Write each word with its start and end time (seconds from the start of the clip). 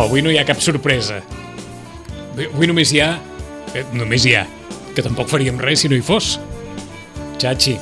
No, 0.00 0.06
no, 0.06 0.08
avui 0.08 0.22
no 0.24 0.30
hi 0.32 0.38
ha 0.40 0.44
cap 0.48 0.60
sorpresa. 0.64 1.20
Avui 2.40 2.66
només 2.70 2.92
hi 2.94 3.00
ha... 3.04 3.10
Eh, 3.76 3.84
només 3.94 4.24
hi 4.26 4.34
ha. 4.38 4.46
Que 4.96 5.04
tampoc 5.04 5.28
faríem 5.30 5.58
res 5.60 5.84
si 5.84 5.90
no 5.92 5.96
hi 5.98 6.02
fos. 6.04 6.38
Chachi, 7.40 7.76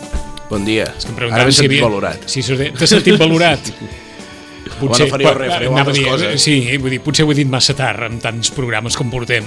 Bon 0.49 0.65
dia. 0.65 0.87
és 0.97 1.05
que 1.05 1.13
em 1.13 1.33
Ara 1.33 1.45
m'he 1.45 1.53
si 1.53 1.59
sentit 1.63 1.73
havia... 1.77 1.85
valorat. 1.85 2.23
Si 2.31 2.43
s'ha- 2.43 2.57
t'has 2.77 2.89
sentit 2.95 3.19
valorat. 3.21 3.73
Home, 4.79 4.93
no 4.95 5.07
faríeu 5.11 5.35
res, 5.35 5.51
faríeu 5.53 5.77
altres 5.77 5.97
dir, 5.97 6.05
coses. 6.07 6.43
Sí, 6.45 6.55
vull 6.79 6.93
dir, 6.95 7.01
potser 7.05 7.25
ho 7.27 7.33
he 7.33 7.37
dit 7.39 7.49
massa 7.51 7.75
tard 7.77 8.05
amb 8.07 8.21
tants 8.23 8.51
programes 8.55 8.97
com 8.97 9.11
portem. 9.11 9.47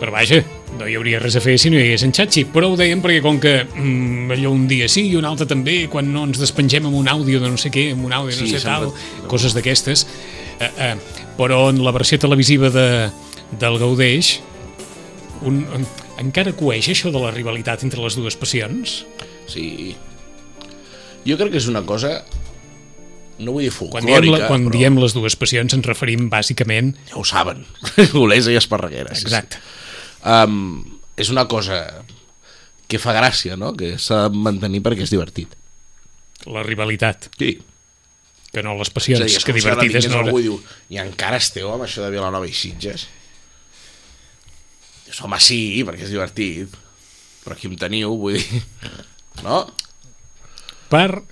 Però 0.00 0.12
vaja, 0.14 0.40
no 0.78 0.86
hi 0.88 0.94
hauria 0.96 1.20
res 1.20 1.36
a 1.36 1.42
fer 1.44 1.54
si 1.60 1.70
no 1.70 1.76
hi 1.78 1.84
hagués 1.90 2.02
en 2.06 2.12
Xatxi. 2.16 2.46
Però 2.52 2.70
ho 2.72 2.76
dèiem 2.80 3.02
perquè 3.04 3.20
com 3.24 3.38
que 3.40 3.52
mm, 3.68 4.32
allò 4.36 4.52
un 4.56 4.64
dia 4.70 4.88
sí 4.92 5.06
i 5.12 5.16
un 5.20 5.28
altre 5.28 5.46
també, 5.48 5.82
quan 5.92 6.08
no 6.12 6.24
ens 6.28 6.40
despengem 6.40 6.88
amb 6.88 6.96
un 7.00 7.08
àudio 7.12 7.40
de 7.42 7.50
no 7.52 7.60
sé 7.60 7.70
què, 7.74 7.90
amb 7.94 8.04
un 8.08 8.14
àudio 8.16 8.34
de 8.36 8.42
no 8.42 8.48
Sí, 8.48 8.56
sé 8.58 8.64
tal, 8.64 8.88
sempre- 8.90 9.28
coses 9.30 9.54
d'aquestes, 9.56 10.06
eh, 10.58 10.70
eh, 10.88 10.94
però 11.40 11.62
en 11.72 11.80
la 11.84 11.92
versió 11.96 12.18
televisiva 12.20 12.68
de, 12.74 12.86
del 13.60 13.78
Gaudeix 13.80 14.34
un, 15.48 15.62
en, 15.72 15.86
encara 16.20 16.52
coeix 16.52 16.90
això 16.92 17.08
de 17.14 17.22
la 17.22 17.32
rivalitat 17.32 17.84
entre 17.86 18.02
les 18.04 18.18
dues 18.18 18.36
passions? 18.36 19.00
Sí. 19.48 19.94
Jo 21.24 21.38
crec 21.40 21.54
que 21.54 21.62
és 21.62 21.68
una 21.72 21.82
cosa... 21.88 22.20
No 23.40 23.54
vull 23.56 23.64
dir 23.64 23.72
Quan 23.72 24.04
diem, 24.04 24.18
folclòrica, 24.18 24.36
la, 24.36 24.48
quan 24.52 24.66
però 24.68 24.74
diem 24.76 24.98
les 25.00 25.14
dues 25.16 25.36
passions 25.40 25.72
ens 25.72 25.86
referim 25.88 26.26
bàsicament... 26.32 26.92
ja 27.08 27.16
ho 27.16 27.24
saben. 27.24 27.64
Olesa 28.20 28.52
i 28.52 28.58
Esparreguera. 28.60 29.14
sí, 29.16 29.24
sí. 29.24 29.30
Exacte. 29.30 29.62
Um, 30.20 31.00
és 31.16 31.32
una 31.32 31.46
cosa 31.48 31.80
que 32.90 33.00
fa 33.00 33.14
gràcia, 33.16 33.56
no? 33.56 33.72
Que 33.78 33.94
s'ha 34.02 34.26
de 34.28 34.44
mantenir 34.44 34.82
perquè 34.84 35.06
és 35.08 35.14
divertit. 35.14 35.56
La 36.52 36.64
rivalitat, 36.66 37.30
Sí. 37.40 37.54
Que 38.50 38.62
no 38.66 38.74
les 38.78 38.90
passions, 38.90 39.22
dir, 39.22 39.42
que 39.46 39.54
divertides 39.54 40.08
no... 40.10 40.20
algú 40.24 40.40
diu 40.42 40.56
i 40.90 40.98
encara 41.02 41.38
esteu 41.38 41.70
amb 41.72 41.84
això 41.86 42.02
de 42.02 42.10
Vilanova 42.14 42.48
i 42.48 42.54
Sitges? 42.56 43.06
Dius, 45.06 45.20
home, 45.24 45.38
sí, 45.42 45.60
perquè 45.86 46.06
és 46.06 46.12
divertit. 46.14 46.78
Però 47.44 47.56
aquí 47.56 47.70
em 47.70 47.76
teniu, 47.80 48.14
vull 48.20 48.38
dir... 48.38 48.62
No? 49.44 49.62
Per... 50.90 51.22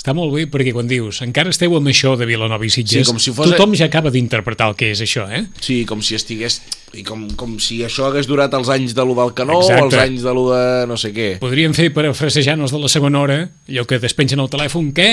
Està 0.00 0.14
molt 0.16 0.30
bé 0.32 0.46
perquè 0.48 0.70
quan 0.72 0.86
dius 0.88 1.18
encara 1.20 1.50
esteu 1.52 1.74
amb 1.76 1.90
això 1.90 2.14
de 2.16 2.24
Vilanova 2.24 2.64
i 2.64 2.70
Sitges, 2.72 3.02
Sí, 3.04 3.10
com 3.10 3.18
si 3.20 3.34
fos- 3.36 3.50
tothom 3.52 3.74
ja 3.76 3.84
acaba 3.90 4.08
d'interpretar 4.14 4.70
el 4.70 4.76
que 4.78 4.92
és 4.94 5.02
això, 5.04 5.26
eh? 5.28 5.42
Sí, 5.60 5.82
com 5.88 6.00
si 6.00 6.14
estigués... 6.16 6.60
I 6.96 7.02
com, 7.04 7.26
com 7.36 7.58
si 7.62 7.82
això 7.84 8.06
hagués 8.08 8.26
durat 8.30 8.54
els 8.56 8.70
anys 8.72 8.94
de 8.96 9.04
lo 9.04 9.12
del 9.18 9.34
canó 9.36 9.58
Exacte. 9.60 9.82
o 9.82 9.88
els 9.90 9.98
anys 10.00 10.24
de 10.24 10.32
lo 10.38 10.46
de 10.48 10.62
no 10.88 10.96
sé 10.98 11.10
què. 11.12 11.26
Podríem 11.42 11.74
fer 11.76 11.90
per 11.94 12.06
frasejant-nos 12.16 12.72
de 12.72 12.80
la 12.80 12.88
segona 12.90 13.20
hora, 13.20 13.36
allò 13.68 13.84
que 13.90 14.00
despengen 14.02 14.40
el 14.42 14.48
telèfon, 14.50 14.88
què? 14.96 15.10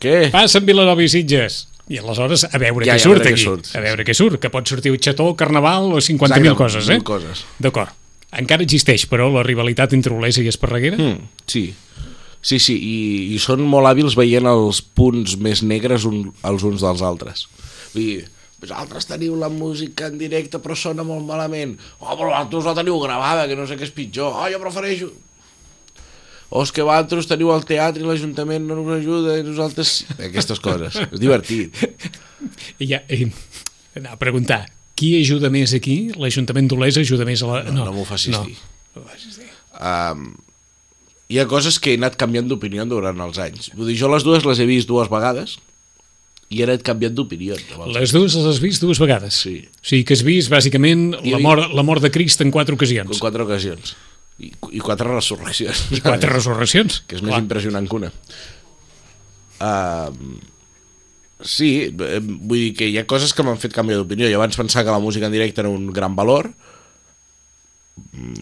Què? 0.00 0.30
Passa 0.32 0.60
amb 0.60 0.70
Vilanova 0.70 1.04
i 1.04 1.10
Sitges. 1.12 1.66
I 1.90 1.98
aleshores 1.98 2.44
a 2.46 2.58
veure 2.62 2.86
Ja, 2.86 2.94
què 2.94 3.00
ja, 3.02 3.04
surt 3.08 3.26
aquí. 3.26 3.42
surt, 3.42 3.72
a 3.74 3.80
veure 3.82 4.04
què 4.06 4.14
surt, 4.14 4.38
que 4.40 4.50
pot 4.52 4.68
sortir 4.70 4.92
un 4.94 5.00
xató, 5.02 5.26
carnaval 5.36 5.88
o 5.90 5.98
50.000 5.98 6.30
Exacte, 6.30 6.54
coses, 6.56 6.88
eh? 6.88 6.98
coses. 7.02 7.44
D'acord. 7.58 7.90
Encara 8.38 8.62
existeix, 8.62 9.08
però, 9.10 9.26
la 9.34 9.42
rivalitat 9.42 9.92
entre 9.96 10.14
Olesa 10.14 10.44
i 10.44 10.46
Esparreguera? 10.52 10.96
Mm, 11.02 11.24
sí. 11.50 11.64
Sí, 12.40 12.60
sí, 12.62 12.76
i, 12.78 12.98
i 13.34 13.38
són 13.42 13.64
molt 13.68 13.90
hàbils 13.90 14.14
veient 14.16 14.46
els 14.48 14.78
punts 14.80 15.34
més 15.42 15.64
negres 15.66 16.06
un, 16.08 16.28
els 16.46 16.62
uns 16.64 16.80
dels 16.86 17.02
altres. 17.02 17.48
Vull 17.92 18.06
dir, 18.06 18.28
vosaltres 18.62 19.08
teniu 19.10 19.34
la 19.40 19.50
música 19.50 20.06
en 20.08 20.16
directe 20.20 20.60
però 20.62 20.76
sona 20.78 21.02
molt 21.04 21.26
malament. 21.26 21.74
Oh, 21.98 22.14
però 22.14 22.30
vosaltres 22.30 22.70
la 22.70 22.76
teniu 22.78 23.02
gravada, 23.02 23.48
que 23.50 23.58
no 23.58 23.66
sé 23.66 23.76
què 23.76 23.84
és 23.88 23.92
pitjor. 23.98 24.30
Oh, 24.30 24.46
jo 24.48 24.62
prefereixo... 24.62 25.10
O 26.50 26.64
és 26.66 26.72
que 26.74 26.82
vosaltres 26.82 27.28
teniu 27.30 27.52
el 27.54 27.62
teatre 27.66 28.02
i 28.02 28.06
l'Ajuntament 28.06 28.66
no 28.66 28.80
us 28.82 28.96
ajuda 28.98 29.38
i 29.38 29.46
nosaltres... 29.46 30.00
Aquestes 30.18 30.58
coses. 30.62 30.98
És 31.06 31.22
divertit. 31.22 31.78
I 32.82 32.90
ja, 32.90 32.98
i, 33.06 33.28
a 34.02 34.16
preguntar, 34.18 34.64
qui 34.98 35.14
ajuda 35.20 35.52
més 35.52 35.76
aquí? 35.78 36.10
L'Ajuntament 36.18 36.66
d'Olesa 36.72 37.04
ajuda 37.06 37.28
més 37.28 37.44
a 37.46 37.52
la... 37.52 37.62
No, 37.70 37.86
no 37.86 37.94
m'ho 37.94 38.06
facis 38.08 38.34
no. 38.34 38.42
dir. 38.48 38.58
Um, 39.78 40.32
hi 41.30 41.38
ha 41.38 41.46
coses 41.46 41.78
que 41.78 41.94
he 41.94 42.00
anat 42.00 42.18
canviant 42.18 42.50
d'opinió 42.50 42.84
durant 42.90 43.22
els 43.22 43.38
anys. 43.38 43.70
Vull 43.78 43.92
dir, 43.92 44.00
jo 44.02 44.10
les 44.10 44.26
dues 44.26 44.46
les 44.48 44.58
he 44.58 44.66
vist 44.66 44.90
dues 44.90 45.10
vegades 45.12 45.56
i 46.50 46.58
he 46.58 46.66
anat 46.66 46.82
canviant 46.82 47.14
d'opinió. 47.14 47.54
Les 47.94 48.10
dues 48.10 48.34
les 48.34 48.50
has 48.50 48.58
vist 48.58 48.82
dues 48.82 48.98
vegades? 48.98 49.38
Sí. 49.46 49.60
O 49.70 49.86
sigui 49.92 50.02
que 50.08 50.18
has 50.18 50.26
vist, 50.26 50.50
bàsicament, 50.50 51.12
la 51.22 51.38
mort, 51.38 51.70
la 51.70 51.86
mort 51.86 52.02
de 52.02 52.10
Crist 52.10 52.42
en 52.42 52.50
quatre 52.50 52.74
En 52.74 52.80
ocasions. 52.80 53.22
quatre 53.22 53.46
ocasions. 53.46 53.94
I, 54.40 54.52
i 54.72 54.80
quatre 54.80 55.08
resurreccions. 55.10 55.86
I 55.96 56.00
quatre 56.04 56.30
resurreccions. 56.38 57.02
Que 57.06 57.18
és 57.18 57.24
més 57.24 57.34
Clar. 57.34 57.42
impressionant 57.44 57.88
que 57.90 57.98
una. 58.00 58.10
Uh, 59.60 60.40
sí, 61.44 61.70
vull 61.92 62.56
dir 62.56 62.72
que 62.78 62.88
hi 62.88 62.96
ha 63.00 63.06
coses 63.10 63.34
que 63.36 63.44
m'han 63.44 63.60
fet 63.60 63.76
canviar 63.76 64.00
d'opinió. 64.00 64.30
Jo 64.32 64.40
abans 64.40 64.56
pensava 64.56 64.88
que 64.88 64.96
la 64.96 65.04
música 65.04 65.28
en 65.28 65.36
directe 65.36 65.60
era 65.64 65.72
un 65.72 65.90
gran 65.92 66.16
valor 66.16 66.50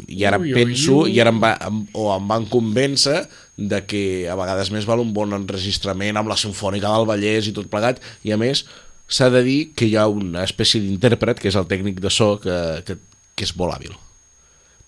i 0.09 0.25
ara 0.25 0.39
Ui, 0.39 0.53
ui, 0.53 0.55
penso 0.55 1.01
ui. 1.03 1.15
i 1.17 1.21
ara 1.21 1.33
em 1.35 1.41
va, 1.43 1.53
em, 1.67 1.81
o 1.99 2.09
em 2.15 2.27
van 2.31 2.45
convèncer 2.51 3.25
de 3.59 3.81
que 3.91 4.03
a 4.31 4.37
vegades 4.39 4.71
més 4.75 4.87
val 4.89 5.03
un 5.03 5.11
bon 5.17 5.35
enregistrament 5.35 6.19
amb 6.21 6.31
la 6.31 6.39
Sinfònica 6.39 6.91
del 6.95 7.09
Vallès 7.09 7.49
i 7.51 7.55
tot 7.57 7.67
plegat 7.73 7.99
i 8.23 8.35
a 8.35 8.39
més 8.41 8.65
s'ha 9.09 9.31
de 9.35 9.43
dir 9.43 9.59
que 9.75 9.89
hi 9.89 9.97
ha 9.99 10.07
una 10.13 10.45
espècie 10.47 10.83
d'intèrpret 10.85 11.41
que 11.43 11.51
és 11.51 11.59
el 11.59 11.67
tècnic 11.71 11.99
de 12.05 12.13
so 12.13 12.37
que, 12.43 12.59
que, 12.87 12.99
que 13.35 13.49
és 13.49 13.55
molt 13.59 13.75
hàbil 13.75 13.97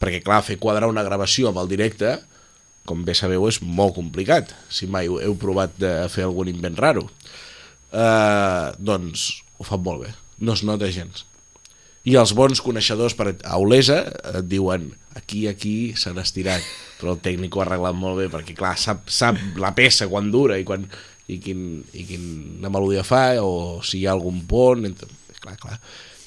perquè 0.01 0.23
clar, 0.25 0.41
fer 0.47 0.59
quadrar 0.61 0.89
una 0.89 1.05
gravació 1.07 1.51
amb 1.51 1.61
el 1.63 1.71
directe 1.71 2.17
com 2.89 3.05
bé 3.07 3.15
sabeu 3.15 3.47
és 3.49 3.61
molt 3.63 3.95
complicat. 3.99 4.55
Si 4.73 4.89
mai 4.91 5.11
heu, 5.11 5.35
provat 5.39 5.77
de 5.79 5.93
fer 6.13 6.27
algun 6.27 6.51
invent 6.51 6.79
raro. 6.81 7.07
Uh, 7.91 8.71
doncs 8.79 9.43
ho 9.59 9.67
fan 9.67 9.83
molt 9.85 10.07
bé. 10.07 10.15
No 10.41 10.57
es 10.57 10.65
nota 10.67 10.91
gens. 10.91 11.27
I 12.09 12.17
els 12.17 12.33
bons 12.33 12.63
coneixedors 12.65 13.15
per 13.15 13.35
a 13.45 13.59
Olesa 13.61 14.01
et 14.33 14.47
diuen 14.49 14.89
aquí, 15.19 15.45
aquí 15.51 15.93
s'han 16.01 16.19
estirat. 16.23 16.65
Però 17.01 17.15
el 17.15 17.23
tècnic 17.23 17.55
ho 17.55 17.63
ha 17.63 17.69
arreglat 17.69 17.97
molt 17.97 18.23
bé 18.23 18.29
perquè 18.33 18.57
clar, 18.57 18.75
sap, 18.81 19.07
sap 19.13 19.39
la 19.61 19.75
peça 19.77 20.09
quan 20.09 20.33
dura 20.33 20.57
i, 20.59 20.65
quan, 20.65 20.87
i, 21.29 21.39
quin, 21.45 21.83
i 21.93 22.07
quina 22.09 22.73
melodia 22.73 23.05
fa 23.05 23.25
o 23.45 23.81
si 23.85 24.01
hi 24.01 24.07
ha 24.09 24.17
algun 24.17 24.43
pont 24.49 24.89
entre... 24.89 25.13
clar, 25.41 25.57
clar 25.61 25.77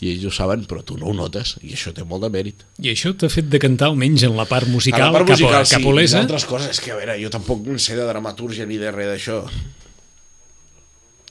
i 0.03 0.09
ells 0.11 0.25
ho 0.27 0.31
saben, 0.35 0.65
però 0.69 0.83
tu 0.83 0.97
no 0.99 1.07
ho 1.09 1.13
notes 1.15 1.55
i 1.63 1.71
això 1.77 1.93
té 1.95 2.03
molt 2.03 2.25
de 2.25 2.29
mèrit 2.33 2.65
I 2.83 2.91
això 2.91 3.13
t'ha 3.15 3.29
fet 3.31 3.47
de 3.49 3.59
cantar 3.63 3.87
almenys 3.91 4.25
en 4.27 4.35
la 4.37 4.45
part 4.49 4.67
musical, 4.67 5.07
a 5.07 5.11
la 5.11 5.17
part 5.19 5.29
cap, 5.31 5.37
musical, 5.39 5.63
cap 5.63 5.79
sí, 5.79 5.85
a 5.87 5.89
Olesa? 5.93 6.17
i 6.19 6.25
altres 6.27 6.45
coses, 6.49 6.69
és 6.75 6.83
que 6.83 6.91
a 6.91 6.99
veure, 6.99 7.15
jo 7.23 7.31
tampoc 7.33 7.63
no 7.65 7.79
sé 7.79 7.95
de 7.97 8.05
dramatúrgia 8.09 8.67
ni 8.69 8.77
de 8.81 8.91
res 8.91 9.09
d'això. 9.15 9.39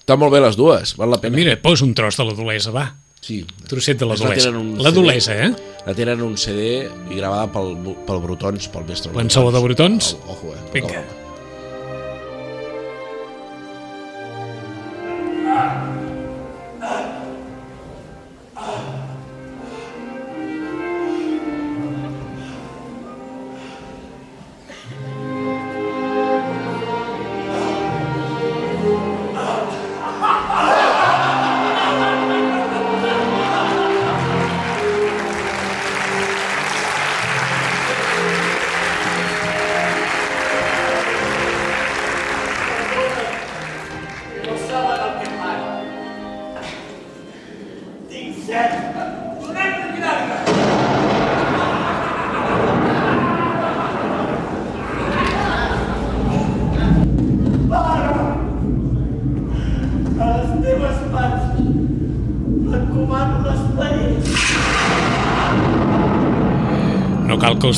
Estan 0.03 0.19
molt 0.19 0.35
bé 0.35 0.41
les 0.43 0.57
dues, 0.59 0.97
val 0.99 1.13
la 1.15 1.21
pena. 1.23 1.37
Mira, 1.39 1.55
posa 1.63 1.85
un 1.87 1.93
tros 1.95 2.17
de 2.19 2.25
la 2.27 2.35
d'Olesa, 2.35 2.73
va. 2.75 2.89
sí. 3.23 3.45
Trosset 3.71 4.01
de 4.01 4.07
la 4.11 4.17
d'Olesa. 4.19 4.51
La 4.83 4.91
d'Olesa, 4.91 5.37
eh? 5.47 5.53
La 5.87 5.95
tenen 5.95 6.21
un 6.27 6.35
CD 6.39 6.89
i 7.11 7.17
gravada 7.19 7.47
pel, 7.55 7.73
pel 8.07 8.21
Brutons, 8.23 8.67
pel 8.71 8.85
mestre 8.89 9.15
L'en 9.15 9.31
Salvador 9.31 9.63
Brutons? 9.69 10.15
O- 10.27 10.33
Ojo, 10.35 10.55
eh? 10.57 10.63
Vinga. 10.75 11.03
Toca 11.03 11.22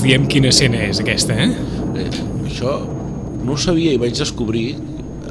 diem 0.05 0.27
quina 0.31 0.51
escena 0.53 0.83
és 0.85 1.01
aquesta, 1.03 1.37
eh? 1.37 1.51
Eh, 2.03 2.09
això 2.49 2.77
no 3.45 3.55
ho 3.55 3.61
sabia 3.61 3.95
i 3.95 4.01
vaig 4.01 4.17
descobrir, 4.19 4.75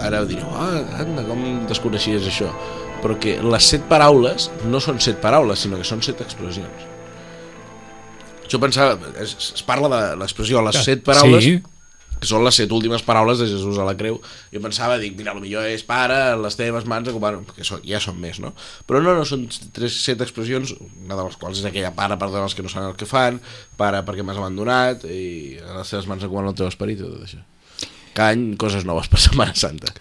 ara 0.01 0.23
direu, 0.29 0.49
ah, 0.57 0.81
anda, 1.03 1.25
com 1.27 1.43
desconeixies 1.69 2.25
això? 2.29 2.49
Però 3.03 3.17
que 3.19 3.35
les 3.43 3.69
set 3.73 3.85
paraules 3.89 4.49
no 4.69 4.79
són 4.83 5.01
set 5.03 5.19
paraules, 5.23 5.65
sinó 5.65 5.79
que 5.79 5.87
són 5.87 6.01
set 6.05 6.21
expressions. 6.23 6.89
Jo 8.49 8.59
pensava, 8.61 9.11
es, 9.21 9.33
es 9.57 9.63
parla 9.65 9.89
de 9.91 10.01
l'expressió, 10.21 10.61
les 10.63 10.81
set 10.85 11.03
paraules, 11.05 11.43
Sí, 11.43 11.57
que 12.23 12.29
són 12.29 12.45
les 12.45 12.55
set 12.55 12.71
últimes 12.71 13.03
paraules 13.03 13.41
de 13.43 13.49
Jesús 13.51 13.77
a 13.77 13.85
la 13.87 13.97
creu. 13.99 14.21
Jo 14.53 14.61
pensava, 14.63 14.95
dic, 15.01 15.17
mira, 15.19 15.35
millor 15.35 15.67
és 15.67 15.83
pare, 15.83 16.17
les 16.39 16.55
teves 16.59 16.87
mans, 16.89 17.11
bueno, 17.19 17.43
que 17.51 17.67
són, 17.67 17.83
ja 17.83 17.99
són 18.03 18.21
més, 18.23 18.39
no? 18.43 18.53
Però 18.87 19.03
no, 19.03 19.17
no, 19.19 19.27
són 19.27 19.45
tres, 19.75 19.99
set 20.05 20.23
expressions, 20.23 20.71
una 21.03 21.19
de 21.19 21.27
les 21.27 21.37
quals 21.41 21.59
és 21.59 21.67
aquella 21.67 21.91
pare, 21.97 22.17
perdona 22.21 22.47
els 22.47 22.55
que 22.55 22.63
no 22.63 22.71
saben 22.71 22.93
el 22.93 22.99
que 22.99 23.09
fan, 23.09 23.41
pare 23.79 24.01
perquè 24.07 24.23
m'has 24.23 24.39
abandonat, 24.39 25.03
i 25.03 25.59
a 25.59 25.81
les 25.81 25.91
teves 25.91 26.07
mans 26.07 26.23
recomano 26.23 26.53
el 26.53 26.59
teu 26.59 26.71
esperit, 26.71 27.03
i 27.03 27.09
tot 27.09 27.27
això. 27.27 27.43
Cada 28.13 28.37
any 28.37 28.53
coses 28.61 28.85
noves 28.87 29.09
per 29.11 29.19
Setmana 29.19 29.57
Santa. 29.57 29.91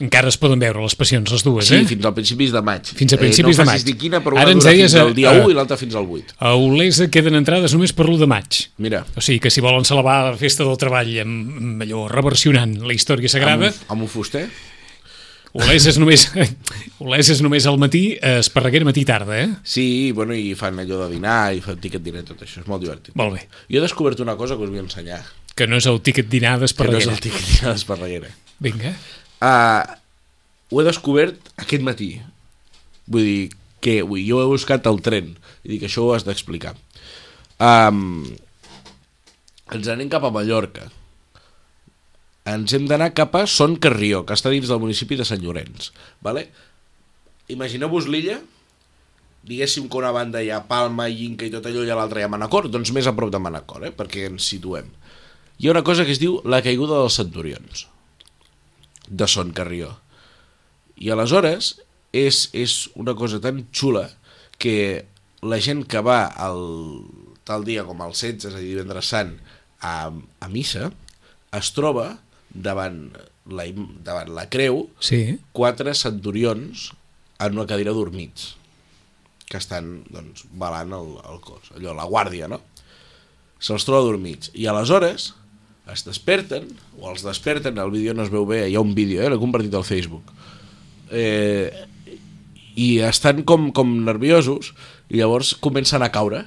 Encara 0.00 0.28
es 0.28 0.36
poden 0.40 0.58
veure 0.58 0.82
les 0.82 0.94
passions, 0.98 1.30
les 1.30 1.44
dues, 1.44 1.66
Sí, 1.68 1.76
eh? 1.76 1.84
fins 1.86 2.04
al 2.04 2.14
principis 2.14 2.50
de 2.52 2.62
maig. 2.62 2.88
Fins 2.98 3.12
a 3.14 3.18
principis 3.20 3.58
eh, 3.58 3.62
no 3.62 3.64
de 3.64 3.70
maig. 3.72 3.84
dir 3.86 3.96
quina, 4.00 4.20
però 4.24 4.38
Ara 4.40 4.50
ens 4.52 4.64
deies, 4.64 4.90
fins 4.92 5.00
al 5.02 5.14
dia 5.14 5.32
eh, 5.32 5.40
1 5.44 5.50
i 5.50 5.54
l'altra 5.54 5.76
fins 5.78 5.94
al 5.94 6.06
8. 6.10 6.34
A 6.38 6.54
Olesa 6.58 7.08
queden 7.10 7.34
entrades 7.38 7.72
només 7.76 7.92
per 7.94 8.06
l'1 8.08 8.18
de 8.18 8.26
maig. 8.26 8.60
Mira, 8.78 9.04
O 9.16 9.20
sigui 9.20 9.38
que 9.40 9.50
si 9.54 9.60
volen 9.64 9.84
celebrar 9.84 10.30
la 10.32 10.36
festa 10.36 10.64
del 10.66 10.76
treball 10.80 11.12
amb, 11.22 11.56
amb 11.60 11.82
allò 11.86 12.06
reversionant 12.10 12.78
la 12.82 12.92
història 12.94 13.28
sagrada, 13.28 13.68
amb, 13.70 13.90
amb 13.94 14.02
un 14.02 14.08
fuster, 14.08 14.48
Olesa 15.54 15.92
és 15.92 15.98
només, 16.02 16.24
Olesa 17.04 17.30
és 17.36 17.40
només 17.44 17.62
al 17.70 17.76
matí, 17.78 18.16
Esparreguera 18.18 18.88
matí 18.88 19.04
i 19.04 19.06
tarda, 19.06 19.36
eh? 19.38 19.48
Sí, 19.62 20.10
bueno, 20.10 20.34
i 20.34 20.56
fan 20.58 20.80
allò 20.82 21.04
de 21.04 21.12
dinar 21.14 21.52
i 21.54 21.60
fan 21.62 21.78
ticket 21.78 22.02
dinar, 22.02 22.24
tot 22.26 22.42
això, 22.42 22.58
és 22.64 22.66
molt 22.66 22.82
divertit. 22.82 23.14
Molt 23.14 23.36
bé. 23.36 23.44
Jo 23.70 23.78
he 23.78 23.84
descobert 23.84 24.18
una 24.24 24.34
cosa 24.34 24.56
que 24.58 24.66
us 24.66 24.70
vull 24.74 24.82
ensenyar, 24.82 25.22
Que 25.54 25.68
no 25.70 25.76
és 25.78 25.86
el 25.86 26.00
tiquet 26.02 26.26
dinar 26.26 26.56
que 26.56 26.58
no 26.58 26.64
és 26.66 26.72
d'Esparreguera. 26.74 27.12
el 27.14 27.20
ticket 27.22 27.46
dinar 27.52 27.74
d'Esparreguera. 27.76 28.30
Vinga. 28.58 28.90
Uh, 29.42 29.82
ho 30.70 30.80
he 30.80 30.86
descobert 30.86 31.52
aquest 31.60 31.84
matí. 31.86 32.16
Vull 33.06 33.26
dir, 33.28 33.42
que 33.84 34.00
vull, 34.02 34.24
jo 34.24 34.40
he 34.40 34.48
buscat 34.48 34.86
el 34.88 35.00
tren 35.04 35.34
i 35.64 35.74
dic, 35.74 35.86
això 35.86 36.06
ho 36.06 36.14
has 36.14 36.24
d'explicar. 36.26 36.74
Um, 37.60 38.24
ens 39.72 39.88
anem 39.92 40.10
cap 40.12 40.24
a 40.26 40.32
Mallorca. 40.34 40.88
Ens 42.48 42.74
hem 42.76 42.88
d'anar 42.88 43.14
cap 43.16 43.36
a 43.38 43.46
Son 43.48 43.78
Carrió, 43.80 44.24
que 44.28 44.36
està 44.36 44.52
dins 44.52 44.68
del 44.68 44.82
municipi 44.82 45.16
de 45.16 45.24
Sant 45.24 45.40
Llorenç. 45.40 45.92
Vale? 46.24 46.48
Imagineu-vos 47.52 48.08
l'illa, 48.12 48.36
diguéssim 49.48 49.88
que 49.88 50.00
una 50.00 50.12
banda 50.12 50.42
hi 50.44 50.50
ha 50.52 50.64
Palma, 50.68 51.08
Inca 51.08 51.48
i 51.48 51.52
tot 51.52 51.64
allò, 51.68 51.84
i 51.84 51.92
a 51.92 51.96
l'altra 51.96 52.20
hi 52.20 52.26
ha 52.26 52.32
Manacor, 52.32 52.68
doncs 52.72 52.92
més 52.96 53.08
a 53.08 53.14
prop 53.16 53.32
de 53.32 53.40
Manacor, 53.40 53.88
eh? 53.88 53.92
perquè 53.96 54.28
ens 54.28 54.48
situem. 54.52 54.88
Hi 55.60 55.68
ha 55.68 55.74
una 55.76 55.84
cosa 55.86 56.04
que 56.04 56.12
es 56.12 56.20
diu 56.20 56.40
la 56.44 56.60
caiguda 56.64 57.00
dels 57.00 57.16
centurions, 57.20 57.86
de 59.08 59.28
Son 59.28 59.52
Carrió. 59.56 59.96
I 60.96 61.10
aleshores 61.10 61.74
és, 62.14 62.48
és 62.54 62.88
una 62.94 63.14
cosa 63.18 63.40
tan 63.42 63.64
xula 63.74 64.08
que 64.62 65.04
la 65.42 65.58
gent 65.60 65.82
que 65.90 66.00
va 66.04 66.28
el, 66.46 66.62
tal 67.44 67.66
dia 67.66 67.84
com 67.84 68.00
el 68.04 68.14
16, 68.14 68.48
és 68.48 68.54
a 68.54 68.60
dir, 68.62 68.74
divendres 68.76 69.10
sant, 69.12 69.34
a, 69.84 70.10
a 70.40 70.48
missa, 70.48 70.90
es 71.54 71.70
troba 71.76 72.18
davant 72.54 73.08
la, 73.50 73.66
davant 74.06 74.30
la 74.32 74.46
creu 74.48 74.86
Sí. 75.04 75.38
quatre 75.52 75.92
centurions 75.98 76.92
en 77.42 77.58
una 77.58 77.66
cadira 77.68 77.92
dormits 77.92 78.54
que 79.50 79.58
estan 79.60 80.04
doncs, 80.08 80.46
balant 80.56 80.94
el, 80.96 81.10
el 81.28 81.40
cos, 81.44 81.68
allò, 81.76 81.92
la 81.94 82.06
guàrdia, 82.08 82.48
no? 82.48 82.62
Se'ls 83.60 83.84
troba 83.86 84.06
dormits. 84.06 84.50
I 84.56 84.66
aleshores 84.70 85.32
es 85.92 86.04
desperten, 86.06 86.70
o 87.00 87.10
els 87.10 87.24
desperten, 87.26 87.78
el 87.78 87.92
vídeo 87.92 88.14
no 88.16 88.24
es 88.24 88.32
veu 88.32 88.46
bé, 88.48 88.64
hi 88.68 88.76
ha 88.76 88.84
un 88.84 88.94
vídeo, 88.96 89.22
eh? 89.22 89.28
l'he 89.30 89.40
compartit 89.40 89.74
al 89.76 89.84
Facebook. 89.84 90.32
Eh, 91.12 91.68
I 92.74 92.88
estan 93.06 93.44
com, 93.46 93.68
com 93.76 93.92
nerviosos, 94.06 94.72
i 95.12 95.20
llavors 95.20 95.52
comencen 95.62 96.02
a 96.02 96.10
caure, 96.14 96.44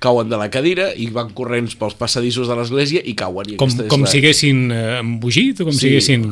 cauen 0.00 0.30
de 0.32 0.36
la 0.40 0.48
cadira 0.50 0.90
i 0.96 1.10
van 1.12 1.28
corrents 1.36 1.74
pels 1.76 1.94
passadissos 1.98 2.48
de 2.48 2.54
l'església 2.56 3.02
i 3.04 3.12
cauen. 3.14 3.50
I 3.52 3.56
Com, 3.60 3.68
és 3.68 3.86
com 3.92 4.02
la- 4.06 4.08
si 4.10 4.18
haguessin 4.22 4.70
eh, 4.72 4.98
embogit 5.02 5.60
o 5.60 5.66
com 5.68 5.74
Sí, 5.76 5.82
si 5.86 5.90
haguessin... 5.92 6.24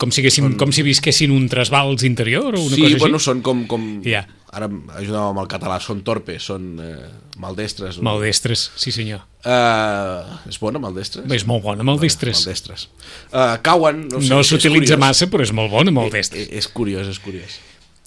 Com 0.00 0.10
si, 0.10 0.22
haguessin, 0.22 0.54
com 0.56 0.72
si 0.72 0.82
visquessin 0.86 1.30
un 1.34 1.44
trasbals 1.52 2.02
interior 2.08 2.54
o 2.56 2.62
una 2.62 2.74
sí, 2.76 2.82
cosa 2.88 2.98
bueno, 3.04 3.20
així? 3.20 3.28
són 3.30 3.42
com... 3.44 3.66
com 3.68 3.90
Ja. 4.06 4.24
Ara 4.52 4.66
ajuda'm 5.00 5.30
amb 5.30 5.40
el 5.40 5.46
català, 5.48 5.78
són 5.80 6.02
torpes, 6.04 6.44
són 6.44 6.74
eh, 6.84 7.06
maldestres. 7.40 7.96
Maldestres, 8.04 8.66
sí 8.76 8.92
senyor. 8.92 9.22
Uh, 9.48 10.36
és 10.50 10.58
bona, 10.60 10.76
maldestres? 10.82 11.24
És 11.32 11.46
molt 11.48 11.62
bona, 11.64 11.84
maldestres. 11.88 12.42
Maldestres. 12.42 12.84
Uh, 13.32 13.54
cauen... 13.64 14.02
No, 14.12 14.20
sé, 14.20 14.28
No 14.28 14.40
és 14.44 14.50
s'utilitza 14.52 14.98
massa, 15.00 15.28
però 15.32 15.44
és 15.46 15.54
molt 15.56 15.72
bona, 15.72 15.94
maldestres. 15.96 16.50
Eh, 16.50 16.58
És 16.60 16.68
curiós, 16.68 17.08
és 17.08 17.16
curiós. 17.24 17.56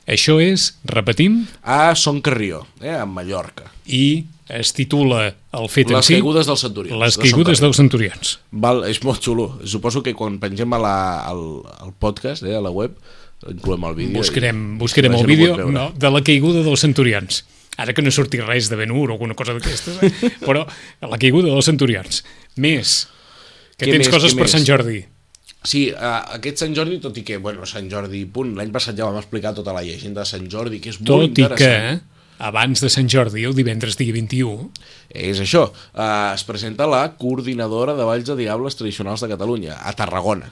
Això 0.06 0.38
és, 0.42 0.68
repetim, 0.86 1.48
A 1.64 1.96
Son 1.98 2.22
Carrió, 2.22 2.62
eh, 2.82 2.94
a 2.94 3.08
Mallorca. 3.10 3.72
i 3.90 4.26
es 4.50 4.74
titula 4.78 5.34
el 5.58 5.70
fet 5.74 5.90
en 5.90 5.98
Les 5.98 6.06
si... 6.06 6.14
caigudes 6.20 6.46
dels 6.50 6.62
centurions. 6.62 7.00
Les 7.02 7.18
caigudes 7.18 7.62
dels 7.64 7.78
centurions. 7.80 8.36
Val, 8.52 8.84
és 8.90 9.00
molt 9.04 9.24
xulo. 9.26 9.48
Suposo 9.66 10.04
que 10.06 10.14
quan 10.14 10.38
pengem 10.42 10.74
a 10.78 10.80
la, 10.82 10.96
al, 11.26 11.42
al 11.82 11.94
podcast, 11.98 12.44
eh, 12.46 12.54
a 12.58 12.62
la 12.62 12.70
web, 12.74 12.94
incloem 13.50 13.88
el 13.90 13.96
vídeo. 13.98 14.20
Buscarem, 14.22 14.62
i- 14.76 14.78
buscarem 14.84 15.16
el 15.18 15.26
vídeo 15.26 15.58
no, 15.72 15.90
de 15.96 16.12
la 16.14 16.22
caiguda 16.26 16.62
dels 16.66 16.86
centurions. 16.86 17.44
Ara 17.78 17.92
que 17.92 18.02
no 18.06 18.12
surti 18.14 18.40
res 18.40 18.70
de 18.72 18.78
Ben-Hur 18.80 19.10
o 19.10 19.14
alguna 19.18 19.36
cosa 19.36 19.52
d'aquestes, 19.58 19.98
eh? 20.00 20.30
però 20.48 20.62
la 21.02 21.18
caiguda 21.20 21.50
dels 21.52 21.68
centurions. 21.68 22.22
Més, 22.56 23.02
que 23.76 23.90
Què 23.90 23.92
tens 23.98 24.06
més, 24.06 24.14
coses 24.14 24.38
per 24.38 24.46
més? 24.48 24.54
Sant 24.56 24.64
Jordi. 24.70 25.02
Sí, 25.66 25.88
uh, 25.92 26.22
aquest 26.38 26.62
Sant 26.62 26.76
Jordi, 26.78 27.02
tot 27.04 27.18
i 27.20 27.24
que, 27.28 27.36
bueno, 27.42 27.66
Sant 27.68 27.90
Jordi, 27.92 28.22
punt, 28.32 28.54
l'any 28.56 28.70
passat 28.72 28.96
ja 28.96 29.10
vam 29.10 29.18
explicar 29.20 29.52
tota 29.58 29.74
la 29.76 29.82
llegenda 29.84 30.22
de 30.22 30.30
Sant 30.30 30.46
Jordi, 30.48 30.80
que 30.80 30.94
és 30.94 31.02
molt 31.02 31.10
Tot 31.10 31.26
i 31.26 31.34
que 31.34 31.50
interessant. 31.50 32.04
Abans 32.38 32.82
de 32.84 32.90
Sant 32.92 33.10
Jordi, 33.12 33.46
el 33.46 33.56
divendres 33.56 33.98
dia 34.00 34.14
21, 34.14 34.70
És 35.16 35.40
això, 35.40 35.70
uh, 35.72 36.34
es 36.34 36.44
presenta 36.44 36.88
la 36.90 37.16
coordinadora 37.16 37.96
de 37.96 38.04
balls 38.04 38.28
de 38.28 38.36
diables 38.36 38.76
tradicionals 38.76 39.22
de 39.24 39.30
Catalunya, 39.32 39.78
a 39.80 39.94
Tarragona, 39.96 40.50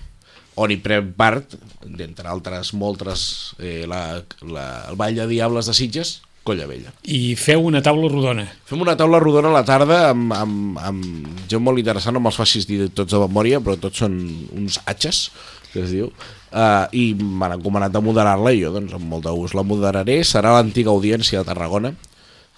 on 0.55 0.71
hi 0.71 0.77
pren 0.79 1.09
part, 1.17 1.57
d'entre 1.83 2.29
altres 2.29 2.73
moltes, 2.77 3.55
eh, 3.59 3.83
la, 3.89 4.21
la, 4.47 4.67
el 4.89 4.95
ball 4.95 5.17
de 5.17 5.27
diables 5.27 5.67
de 5.67 5.75
Sitges, 5.75 6.21
Colla 6.43 6.67
Vella. 6.67 6.91
i 7.07 7.35
feu 7.39 7.63
una 7.63 7.79
taula 7.83 8.09
rodona. 8.11 8.43
Fem 8.67 8.81
una 8.83 8.97
taula 8.99 9.19
rodona 9.23 9.47
a 9.49 9.55
la 9.55 9.63
tarda 9.67 9.99
amb, 10.09 10.33
amb, 10.35 10.79
amb 10.79 11.43
gent 11.47 11.63
molt 11.63 11.79
interessant, 11.79 12.15
no 12.15 12.23
me'ls 12.23 12.39
facis 12.39 12.67
dir 12.67 12.89
tots 12.91 13.15
de 13.15 13.21
memòria, 13.21 13.61
però 13.63 13.77
tots 13.79 14.03
són 14.03 14.17
uns 14.51 14.79
atxes, 14.83 15.29
que 15.73 15.83
es 15.83 15.91
diu, 15.93 16.09
uh, 16.53 16.85
i 16.93 17.11
m'han 17.17 17.57
encomanat 17.57 17.93
de 17.93 18.01
moderar-la 18.05 18.53
i 18.53 18.61
jo, 18.63 18.71
doncs, 18.75 18.93
amb 18.95 19.09
molt 19.09 19.25
de 19.25 19.33
gust 19.35 19.57
la 19.57 19.65
moderaré. 19.67 20.21
Serà 20.27 20.55
l'antiga 20.55 20.93
audiència 20.93 21.41
de 21.41 21.49
Tarragona, 21.49 21.93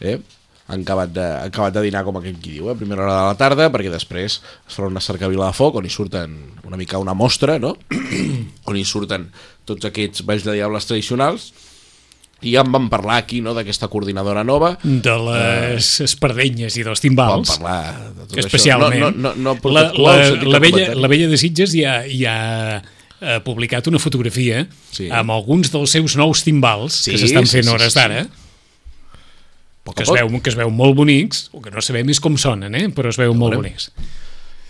eh? 0.02 0.20
Han 0.66 0.82
acabat, 0.82 1.12
de, 1.14 1.22
han 1.22 1.52
acabat 1.52 1.76
de 1.76 1.84
dinar 1.86 2.02
com 2.08 2.16
aquell 2.18 2.40
qui 2.42 2.56
diu, 2.56 2.72
eh? 2.72 2.74
a 2.74 2.80
primera 2.80 3.04
hora 3.04 3.18
de 3.20 3.26
la 3.28 3.38
tarda, 3.38 3.68
perquè 3.70 3.92
després 3.94 4.40
es 4.40 4.74
farà 4.74 4.88
una 4.90 5.04
cercavila 5.04 5.52
de 5.52 5.54
foc 5.54 5.76
on 5.78 5.86
hi 5.86 5.92
surten 5.94 6.34
una 6.66 6.80
mica 6.80 6.98
una 6.98 7.14
mostra, 7.14 7.60
no? 7.62 7.76
on 8.70 8.80
hi 8.80 8.82
surten 8.82 9.28
tots 9.70 9.86
aquests 9.86 10.26
balls 10.26 10.48
de 10.48 10.58
diables 10.58 10.90
tradicionals, 10.90 11.52
i 12.42 12.56
ja 12.56 12.64
en 12.66 12.74
vam 12.74 12.90
parlar 12.92 13.20
aquí, 13.22 13.40
no?, 13.46 13.54
d'aquesta 13.56 13.88
coordinadora 13.94 14.44
nova, 14.46 14.74
de 14.84 15.14
les 15.30 15.92
espardenyes 16.06 16.76
i 16.78 16.84
dels 16.86 17.00
Vam 17.00 17.06
timbals. 17.08 17.54
parlar 17.56 18.10
de 18.18 18.26
tot 18.26 18.42
Especialment. 18.44 18.98
això. 18.98 19.14
No, 19.14 19.32
no, 19.38 19.54
no, 19.54 19.56
no 19.62 19.72
la, 19.72 19.86
la, 19.94 20.18
la, 20.44 20.62
vella, 20.62 20.90
la 20.98 21.12
vella 21.12 21.30
de 21.32 21.40
Sitges 21.42 21.78
ja, 21.78 22.02
ja 22.10 22.36
ha 23.22 23.40
publicat 23.44 23.88
una 23.88 24.00
fotografia 24.02 24.66
Sí. 24.92 25.08
amb 25.12 25.32
alguns 25.32 25.72
dels 25.72 25.92
seus 25.96 26.16
nous 26.20 26.44
timbals 26.44 26.94
Sí, 27.06 27.12
que 27.12 27.18
s'estan 27.22 27.46
sí, 27.48 27.58
fent 27.58 27.70
sí, 27.70 27.72
hores 27.72 27.94
sí, 27.94 28.00
d'ara, 28.00 28.26
que, 29.96 30.04
es 30.04 30.10
veu, 30.12 30.42
que 30.42 30.50
es 30.50 30.58
veu 30.58 30.72
molt 30.74 30.96
bonics, 30.98 31.50
o 31.54 31.62
que 31.62 31.72
no 31.72 31.82
sabem 31.86 32.10
és 32.10 32.20
com 32.20 32.36
sonen, 32.42 32.74
eh? 32.76 32.88
però 32.96 33.12
es 33.14 33.20
veu 33.22 33.34
molt 33.38 33.54
veurem. 33.56 33.70
bonics. 33.70 33.92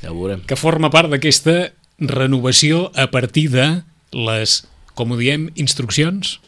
ja 0.04 0.12
ho 0.12 0.18
veurem. 0.20 0.42
Que 0.46 0.58
forma 0.60 0.90
part 0.94 1.10
d'aquesta 1.10 1.72
renovació 2.00 2.92
a 3.00 3.08
partir 3.12 3.48
de 3.54 3.68
les, 4.12 4.66
com 4.94 5.12
ho 5.12 5.18
diem, 5.18 5.48
instruccions, 5.56 6.40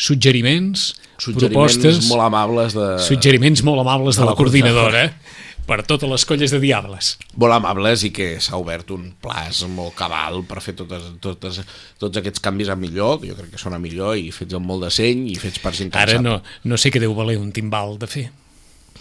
suggeriments, 0.00 0.94
Suggeriments 1.20 1.76
propostes, 1.76 2.08
molt 2.08 2.22
amables 2.24 2.72
de... 2.72 2.86
suggeriments 3.04 3.60
molt 3.66 3.82
amables 3.82 4.16
de, 4.16 4.22
de 4.22 4.24
la 4.24 4.32
la 4.32 4.36
coordinadora 4.38 5.02
per 5.66 5.80
totes 5.86 6.10
les 6.10 6.24
colles 6.26 6.52
de 6.54 6.60
diables. 6.62 7.12
Molt 7.40 7.54
amables 7.54 8.04
i 8.06 8.10
que 8.14 8.32
s'ha 8.42 8.58
obert 8.60 8.90
un 8.94 9.10
plaç 9.22 9.62
molt 9.70 9.94
cabal 9.98 10.42
per 10.48 10.62
fer 10.64 10.74
totes, 10.78 11.06
totes, 11.22 11.60
tots 12.00 12.20
aquests 12.20 12.42
canvis 12.44 12.72
a 12.72 12.76
millor, 12.78 13.20
que 13.20 13.30
jo 13.30 13.38
crec 13.38 13.52
que 13.54 13.62
són 13.62 13.76
a 13.76 13.80
millor 13.82 14.16
i 14.18 14.30
fets 14.34 14.58
amb 14.58 14.66
molt 14.66 14.86
de 14.86 14.92
seny 14.94 15.26
i 15.32 15.38
fets 15.40 15.62
per 15.62 15.74
gent 15.76 15.94
Ara 15.98 16.20
no, 16.22 16.40
no 16.64 16.80
sé 16.80 16.92
què 16.92 17.02
deu 17.02 17.14
valer 17.16 17.38
un 17.40 17.52
timbal 17.56 17.98
de 18.00 18.10
fer. 18.10 18.26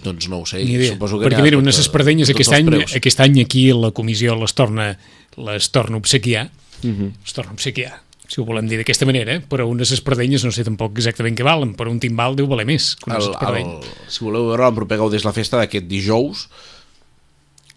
Doncs 0.04 0.30
no 0.32 0.42
ho 0.42 0.46
sé. 0.48 0.62
Ni 0.63 0.78
idea. 0.78 0.94
Suposo 0.96 1.20
que 1.20 1.28
Perquè 1.28 1.44
mira, 1.44 1.60
unes 1.60 1.80
espardenyes 1.82 2.32
aquest 2.32 2.54
any, 2.56 2.70
aquest 2.84 3.24
any 3.25 3.42
aquí 3.44 3.68
la 3.75 3.92
comissió 3.96 4.36
les 4.39 4.56
torna, 4.56 4.94
les 5.36 5.72
torna 5.75 6.00
a 6.00 6.04
obsequiar. 6.04 6.50
Mhm. 6.84 7.12
Les 7.25 7.36
torna 7.36 7.51
a 7.51 7.58
obsequiar, 7.58 8.00
si 8.29 8.39
ho 8.39 8.45
volem 8.45 8.67
dir 8.69 8.77
d'aquesta 8.77 9.07
manera, 9.09 9.39
eh? 9.39 9.41
però 9.41 9.65
unes 9.69 9.89
espardenyes 9.95 10.45
no 10.45 10.51
sé 10.53 10.63
tampoc 10.67 11.00
exactament 11.01 11.38
què 11.38 11.45
valen, 11.45 11.74
però 11.77 11.89
un 11.89 12.01
timbal 12.01 12.38
deu 12.38 12.50
valer 12.50 12.67
més 12.69 12.91
que 13.00 13.09
unes 13.09 13.31
espardenyes. 13.31 13.88
si 14.05 14.25
voleu 14.25 14.51
veure 14.51 14.69
el 14.69 14.75
proper 14.77 15.00
Gaudés 15.01 15.25
la 15.25 15.33
Festa 15.33 15.57
d'aquest 15.57 15.89
dijous 15.89 16.45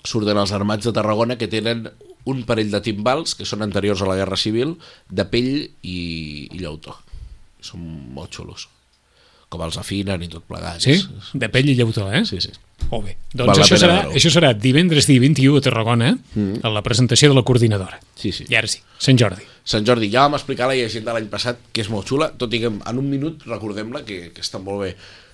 surten 0.04 0.36
els 0.36 0.52
armats 0.52 0.84
de 0.84 0.92
Tarragona 0.92 1.38
que 1.40 1.48
tenen 1.48 1.86
un 2.28 2.44
parell 2.46 2.70
de 2.70 2.82
timbals 2.84 3.34
que 3.38 3.46
són 3.48 3.64
anteriors 3.64 4.02
a 4.02 4.10
la 4.10 4.18
Guerra 4.18 4.38
Civil, 4.38 4.76
de 5.08 5.24
pell 5.30 5.50
i, 5.82 5.98
i 6.52 6.60
llautó. 6.60 6.94
Són 7.62 7.82
molt 8.14 8.34
xulos. 8.36 8.68
Com 9.52 9.62
els 9.66 9.76
afinen 9.80 10.22
i 10.24 10.30
tot 10.32 10.44
plegat. 10.48 10.80
Sí? 10.80 10.96
De 11.36 11.48
pell 11.52 11.68
i 11.68 11.76
llautó, 11.76 12.06
eh? 12.08 12.22
Sí, 12.28 12.40
sí. 12.40 12.52
Molt 12.88 13.06
bé. 13.06 13.16
Doncs 13.36 13.62
això 13.62 13.78
serà, 13.80 13.98
això 14.12 14.32
serà 14.32 14.52
divendres 14.56 15.06
dia 15.08 15.20
21 15.22 15.60
a 15.60 15.64
Tarragona, 15.64 16.12
mm. 16.34 16.62
a 16.64 16.72
la 16.72 16.82
presentació 16.84 17.30
de 17.30 17.36
la 17.36 17.44
coordinadora. 17.46 18.00
Sí, 18.18 18.32
sí. 18.36 18.46
I 18.50 18.58
ara 18.58 18.70
sí, 18.70 18.80
Sant 19.02 19.20
Jordi. 19.20 19.44
Sant 19.68 19.86
Jordi, 19.88 20.10
ja 20.12 20.26
vam 20.26 20.38
explicar 20.38 20.68
la 20.70 20.76
llegenda 20.78 21.14
l'any 21.16 21.28
passat, 21.32 21.60
que 21.72 21.84
és 21.84 21.90
molt 21.92 22.08
xula, 22.08 22.32
tot 22.38 22.52
i 22.52 22.62
que 22.64 22.72
en 22.72 23.00
un 23.00 23.08
minut 23.08 23.46
recordem-la, 23.48 24.04
que, 24.08 24.24
que 24.34 24.44
està 24.44 24.60
molt 24.62 24.86
bé. 24.86 24.92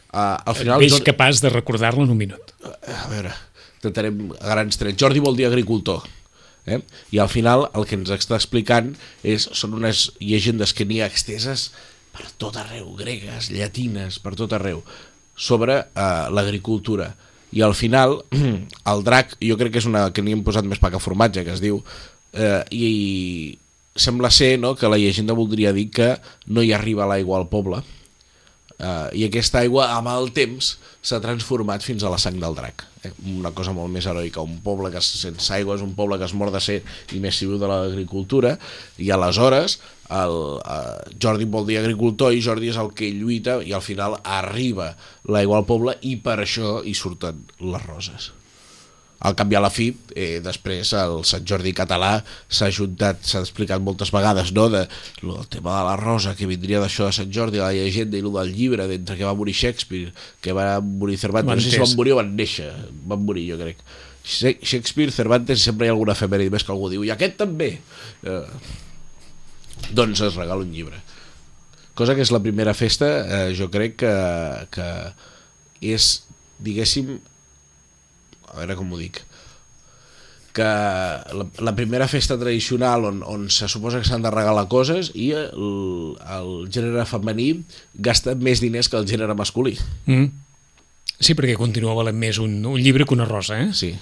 Uh, 0.08 0.36
al 0.50 0.56
final, 0.58 0.84
És 0.84 0.94
Jordi- 0.94 1.10
capaç 1.10 1.42
de 1.44 1.52
recordar-la 1.54 2.04
en 2.06 2.14
un 2.14 2.18
minut. 2.18 2.54
a 2.64 3.08
veure, 3.10 3.34
intentarem 3.78 4.32
a 4.38 4.54
grans 4.54 4.80
trets. 4.80 4.98
Jordi 5.00 5.22
vol 5.24 5.36
dir 5.38 5.46
agricultor. 5.46 6.06
Eh? 6.68 6.82
I 7.16 7.20
al 7.22 7.30
final 7.32 7.70
el 7.72 7.86
que 7.88 7.96
ens 7.96 8.10
està 8.12 8.36
explicant 8.36 8.92
és, 9.24 9.48
són 9.56 9.76
unes 9.78 10.10
llegendes 10.20 10.74
que 10.76 10.84
n'hi 10.84 11.00
ha 11.00 11.08
exteses 11.08 11.70
per 12.18 12.32
tot 12.40 12.58
arreu, 12.58 12.90
gregues, 12.98 13.52
llatines, 13.54 14.18
per 14.18 14.34
tot 14.38 14.52
arreu, 14.58 14.82
sobre 15.38 15.78
eh, 15.86 16.26
l'agricultura. 16.34 17.12
I 17.54 17.62
al 17.62 17.76
final, 17.78 18.18
el 18.92 19.04
drac, 19.06 19.36
jo 19.38 19.56
crec 19.60 19.76
que 19.76 19.82
és 19.82 19.88
una 19.88 20.08
que 20.12 20.24
n'hi 20.24 20.34
hem 20.34 20.42
posat 20.46 20.66
més 20.66 20.82
pa 20.82 20.90
que 20.90 21.02
formatge, 21.02 21.46
que 21.46 21.54
es 21.54 21.62
diu, 21.62 21.78
eh, 22.34 22.64
i 22.74 22.88
sembla 23.98 24.32
ser 24.34 24.56
no, 24.58 24.74
que 24.78 24.90
la 24.90 24.98
llegenda 24.98 25.38
voldria 25.38 25.72
dir 25.74 25.88
que 25.94 26.16
no 26.50 26.62
hi 26.62 26.74
arriba 26.74 27.06
l'aigua 27.08 27.38
al 27.38 27.48
poble, 27.50 27.82
Uh, 28.78 29.10
I 29.10 29.24
aquesta 29.26 29.58
aigua, 29.58 29.88
amb 29.96 30.06
el 30.12 30.28
temps, 30.30 30.76
s'ha 31.02 31.18
transformat 31.18 31.82
fins 31.82 32.04
a 32.06 32.12
la 32.12 32.18
sang 32.22 32.36
del 32.38 32.54
drac. 32.54 32.84
Eh? 33.02 33.10
Una 33.32 33.50
cosa 33.50 33.72
molt 33.74 33.90
més 33.90 34.06
heroica. 34.06 34.44
Un 34.46 34.60
poble 34.62 34.92
que 34.94 35.02
sense 35.02 35.50
aigua 35.56 35.74
és 35.74 35.82
un 35.82 35.96
poble 35.98 36.14
que 36.20 36.28
es 36.28 36.34
mor 36.38 36.52
de 36.54 36.60
set 36.62 36.86
i 37.10 37.18
més 37.18 37.34
si 37.34 37.48
viu 37.50 37.58
de 37.58 37.66
l'agricultura. 37.66 38.54
I 39.02 39.10
aleshores, 39.10 39.80
el, 40.08 40.34
uh, 40.62 41.12
Jordi 41.20 41.44
vol 41.44 41.66
dir 41.68 41.78
agricultor 41.82 42.32
i 42.32 42.40
Jordi 42.44 42.70
és 42.72 42.78
el 42.80 42.92
que 42.96 43.10
lluita 43.12 43.58
i 43.64 43.74
al 43.76 43.84
final 43.84 44.16
arriba 44.24 44.94
l'aigua 45.28 45.58
al 45.60 45.66
poble 45.68 45.98
i 46.08 46.16
per 46.24 46.38
això 46.40 46.78
hi 46.84 46.94
surten 46.96 47.44
les 47.60 47.84
roses. 47.86 48.32
Al 49.18 49.34
canvi 49.34 49.56
a 49.58 49.60
la 49.60 49.68
fi, 49.74 49.88
eh, 50.14 50.38
després 50.38 50.92
el 50.94 51.24
Sant 51.26 51.42
Jordi 51.42 51.72
català 51.74 52.20
s'ha 52.46 52.68
ajuntat, 52.70 53.18
s'ha 53.26 53.40
explicat 53.42 53.82
moltes 53.82 54.12
vegades, 54.14 54.52
no?, 54.54 54.68
de, 54.70 54.84
lo, 55.26 55.40
el 55.42 55.48
tema 55.50 55.74
de 55.80 55.84
la 55.88 55.96
rosa, 55.98 56.36
que 56.38 56.46
vindria 56.46 56.78
d'això 56.78 57.08
de 57.08 57.16
Sant 57.16 57.32
Jordi, 57.34 57.58
la 57.58 57.72
llegenda 57.74 58.14
i 58.16 58.22
el 58.22 58.30
del 58.30 58.52
llibre, 58.54 58.86
d'entre 58.86 59.16
que 59.18 59.26
va 59.26 59.34
morir 59.34 59.56
Shakespeare, 59.58 60.12
que 60.40 60.54
va 60.54 60.78
morir 60.80 61.18
Cervantes, 61.18 61.50
no 61.50 61.66
sé 61.66 61.74
si 61.74 61.82
van 61.82 61.96
morir 61.98 62.14
o 62.14 62.20
van 62.22 62.30
néixer, 62.38 62.70
van 63.10 63.26
morir, 63.26 63.48
jo 63.50 63.58
crec. 63.58 63.82
Sha- 64.22 64.54
Shakespeare, 64.62 65.10
Cervantes, 65.10 65.66
sempre 65.66 65.88
hi 65.88 65.90
ha 65.90 65.96
alguna 65.98 66.14
efemèride 66.14 66.54
més 66.54 66.62
que 66.62 66.70
algú 66.76 66.86
diu, 66.94 67.02
i 67.02 67.10
aquest 67.10 67.40
també. 67.42 67.72
Eh, 68.22 68.44
doncs 69.94 70.22
es 70.26 70.36
regala 70.38 70.64
un 70.64 70.72
llibre. 70.72 71.00
Cosa 71.98 72.14
que 72.14 72.22
és 72.22 72.30
la 72.30 72.42
primera 72.42 72.74
festa, 72.78 73.08
eh, 73.24 73.54
jo 73.58 73.70
crec 73.74 73.96
que, 74.04 74.12
que 74.74 74.88
és, 75.94 76.10
diguéssim, 76.62 77.16
a 78.48 78.60
veure 78.60 78.76
com 78.78 78.92
ho 78.92 79.00
dic, 79.00 79.22
que 80.58 80.64
la, 80.64 81.46
la 81.62 81.74
primera 81.76 82.08
festa 82.10 82.38
tradicional 82.38 83.04
on, 83.06 83.22
on 83.22 83.46
se 83.50 83.68
suposa 83.70 84.00
que 84.02 84.08
s'han 84.08 84.24
de 84.24 84.32
regalar 84.34 84.66
coses 84.70 85.12
i 85.14 85.30
el, 85.36 86.16
el 86.18 86.52
gènere 86.74 87.04
femení 87.06 87.50
gasta 87.94 88.34
més 88.34 88.62
diners 88.64 88.90
que 88.90 88.98
el 88.98 89.06
gènere 89.06 89.36
masculí. 89.38 89.76
Mm. 90.06 90.30
Sí, 91.18 91.34
perquè 91.34 91.54
continua 91.58 91.96
valent 91.98 92.18
més 92.18 92.38
un, 92.42 92.60
un 92.66 92.78
llibre 92.78 93.06
que 93.06 93.14
una 93.14 93.26
rosa, 93.26 93.58
eh? 93.58 93.70
Sí, 93.74 93.92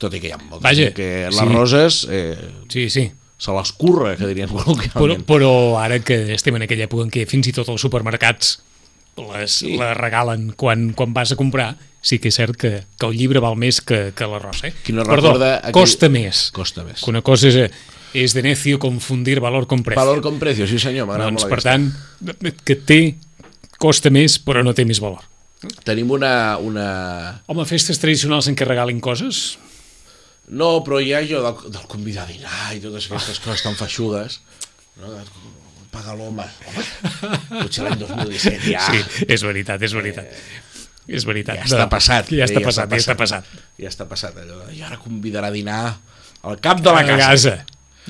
tot 0.00 0.14
i 0.14 0.20
que 0.22 0.30
hi 0.30 0.34
ha 0.36 0.40
molta 0.40 0.64
Vaja, 0.64 0.90
que 0.96 1.08
les 1.28 1.40
sí. 1.40 1.48
roses 1.52 2.00
eh, 2.12 2.36
Sí, 2.72 2.88
sí. 2.92 3.08
Se 3.38 3.52
les 3.54 3.70
curra, 3.72 4.16
que 4.18 4.26
Però, 4.26 4.48
col·loquialment. 4.50 5.24
però 5.24 5.50
ara 5.78 6.00
que 6.00 6.34
estem 6.34 6.56
en 6.58 6.62
aquella 6.66 6.88
època 6.88 7.04
en 7.06 7.10
què 7.14 7.24
fins 7.30 7.46
i 7.48 7.52
tot 7.54 7.68
els 7.70 7.80
supermercats 7.80 8.58
les, 9.16 9.50
Sí. 9.62 9.76
les 9.78 9.96
regalen 9.96 10.52
quan, 10.56 10.92
quan 10.92 11.12
vas 11.14 11.32
a 11.32 11.36
comprar, 11.36 11.76
sí 12.02 12.18
que 12.18 12.28
és 12.28 12.34
cert 12.38 12.56
que, 12.56 12.84
que 12.98 13.06
el 13.06 13.16
llibre 13.16 13.40
val 13.42 13.56
més 13.58 13.80
que, 13.80 14.12
que 14.14 14.26
la 14.30 14.38
rosa. 14.38 14.68
Eh? 14.68 14.74
Qui 14.84 14.92
no 14.92 15.02
Perdó, 15.02 15.32
recorda 15.32 15.56
aquell- 15.58 15.72
costa 15.74 16.08
més. 16.08 16.50
Costa 16.54 16.84
més. 16.84 17.02
Que 17.02 17.10
una 17.10 17.22
cosa 17.22 17.48
és, 17.48 17.70
és 18.14 18.34
de 18.34 18.42
necio 18.42 18.78
confundir 18.78 19.40
valor 19.40 19.66
con 19.66 19.82
precio. 19.82 19.98
Valor 20.04 20.20
con 20.22 20.38
precio, 20.38 20.66
sí 20.66 20.78
senyor, 20.78 21.06
m'agrada 21.06 21.30
doncs, 21.30 21.42
molt 21.42 21.50
per 21.50 21.58
aquesta. 21.58 22.44
tant, 22.44 22.54
que 22.64 22.76
té, 22.76 23.00
costa 23.78 24.10
més, 24.10 24.38
però 24.42 24.62
no 24.64 24.74
té 24.74 24.84
més 24.86 25.00
valor. 25.02 25.26
Tenim 25.82 26.10
una, 26.14 26.56
una... 26.62 27.42
Home, 27.50 27.64
festes 27.66 27.98
tradicionals 27.98 28.46
en 28.46 28.54
què 28.54 28.64
regalin 28.66 29.00
coses? 29.02 29.58
No, 30.48 30.68
però 30.84 31.00
hi 31.02 31.12
ha 31.12 31.18
allò 31.20 31.42
del, 31.44 31.72
del 31.74 31.86
convidar 31.90 32.24
a 32.24 32.30
dinar 32.30 32.70
i 32.76 32.80
totes 32.80 33.08
aquestes 33.10 33.40
coses 33.44 33.64
tan 33.66 33.76
feixugues. 33.76 34.40
No? 35.00 35.12
Paga 35.92 36.14
l'home. 36.16 36.44
Home, 36.68 36.84
Potser 37.62 37.84
l'any 37.86 37.98
2017 38.00 38.72
ja... 38.72 38.82
Sí, 38.88 39.24
és 39.28 39.44
veritat, 39.44 39.82
és 39.84 39.94
veritat. 39.96 40.28
és 41.08 41.24
veritat. 41.28 41.60
Ja 41.62 41.68
està 41.68 41.86
passat. 41.92 42.32
Ja 42.32 42.48
està 42.48 42.60
eh, 42.60 42.64
passat, 42.64 42.92
ja 42.92 43.00
està 43.00 43.16
passat. 43.16 43.48
Ja 43.80 43.92
està 43.92 44.08
passat 44.08 44.36
allò 44.40 44.58
de, 44.66 44.74
i 44.76 44.82
ara 44.84 44.98
convidarà 45.00 45.48
a 45.48 45.54
dinar 45.54 45.80
al 46.44 46.60
cap 46.64 46.80
de 46.84 46.92
la 46.92 47.00
A 47.04 47.08
casa. 47.08 47.24
casa. 47.24 47.56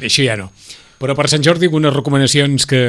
Això 0.02 0.26
ja 0.26 0.36
no. 0.38 0.50
Però 0.98 1.14
per 1.14 1.28
Sant 1.30 1.42
Jordi, 1.46 1.66
algunes 1.70 1.94
recomanacions 1.94 2.66
que... 2.66 2.82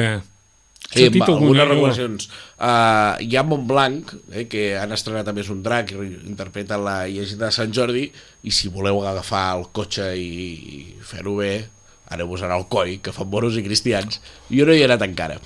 Va, 0.90 1.26
alguna- 1.26 1.62
algunes 1.62 1.68
recomanacions. 1.68 2.28
Uh, 2.58 3.22
hi 3.22 3.36
ha 3.38 3.42
Montblanc, 3.46 4.10
eh, 4.32 4.46
que 4.50 4.64
han 4.78 4.90
estrenat 4.92 5.28
a 5.28 5.32
més 5.36 5.48
un 5.54 5.62
drac, 5.62 5.92
i 5.92 6.08
interpreta 6.26 6.78
la 6.78 7.06
llegenda 7.06 7.46
de 7.46 7.52
Sant 7.54 7.72
Jordi, 7.76 8.08
i 8.42 8.50
si 8.50 8.68
voleu 8.68 8.98
agafar 9.06 9.56
el 9.58 9.68
cotxe 9.72 10.08
i, 10.18 10.26
i 10.80 10.96
fer-ho 11.06 11.36
bé, 11.38 11.52
aneu-vos 12.10 12.42
a 12.42 12.50
Alcoi, 12.56 12.98
que 12.98 13.12
fan 13.14 13.30
moros 13.30 13.56
i 13.56 13.62
cristians. 13.62 14.20
Jo 14.50 14.66
no 14.66 14.74
hi 14.74 14.82
he 14.82 14.88
anat 14.90 15.02
encara. 15.06 15.38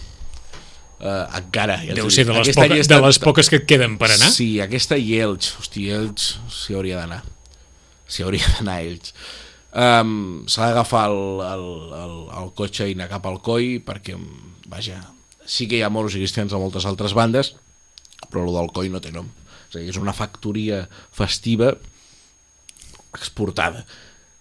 Uh, 1.05 1.27
encara. 1.37 1.77
Ja 1.85 1.93
Deu 1.99 2.09
ser 2.09 2.25
de 2.25 2.33
les, 2.33 2.49
he 2.49 2.55
poques, 2.57 2.71
de 2.73 2.81
estat- 2.87 3.05
les 3.05 3.19
poques 3.21 3.51
que 3.53 3.57
et 3.61 3.67
queden 3.69 3.99
per 4.01 4.09
anar. 4.15 4.31
Sí, 4.33 4.55
aquesta 4.65 4.97
i 4.97 5.19
Elx. 5.21 5.51
Hosti, 5.61 5.91
Elx 5.93 6.39
s'hi 6.49 6.73
hauria 6.79 7.03
d'anar. 7.03 7.21
S'hi 8.09 8.25
hauria 8.25 8.47
d'anar 8.57 8.79
Elx. 8.87 9.13
Um, 9.75 10.45
S'ha 10.49 10.71
d'agafar 10.71 11.09
el, 11.11 11.19
el, 11.45 11.67
el, 11.99 12.15
el 12.41 12.53
cotxe 12.57 12.87
i 12.89 12.95
anar 12.95 13.11
cap 13.11 13.27
al 13.27 13.41
coi 13.45 13.75
perquè, 13.85 14.15
vaja, 14.71 15.01
sí 15.47 15.69
que 15.69 15.79
hi 15.79 15.85
ha 15.85 15.93
moros 15.93 16.17
i 16.17 16.23
cristians 16.23 16.53
a 16.53 16.61
moltes 16.61 16.87
altres 16.89 17.15
bandes, 17.17 17.55
però 18.31 18.45
el 18.47 18.55
del 18.57 18.73
coi 18.75 18.91
no 18.93 19.03
té 19.05 19.13
nom. 19.15 19.29
És 19.69 19.77
dir, 19.77 19.89
és 19.93 20.01
una 20.01 20.15
factoria 20.17 20.85
festiva 21.15 21.73
exportada. 23.15 23.85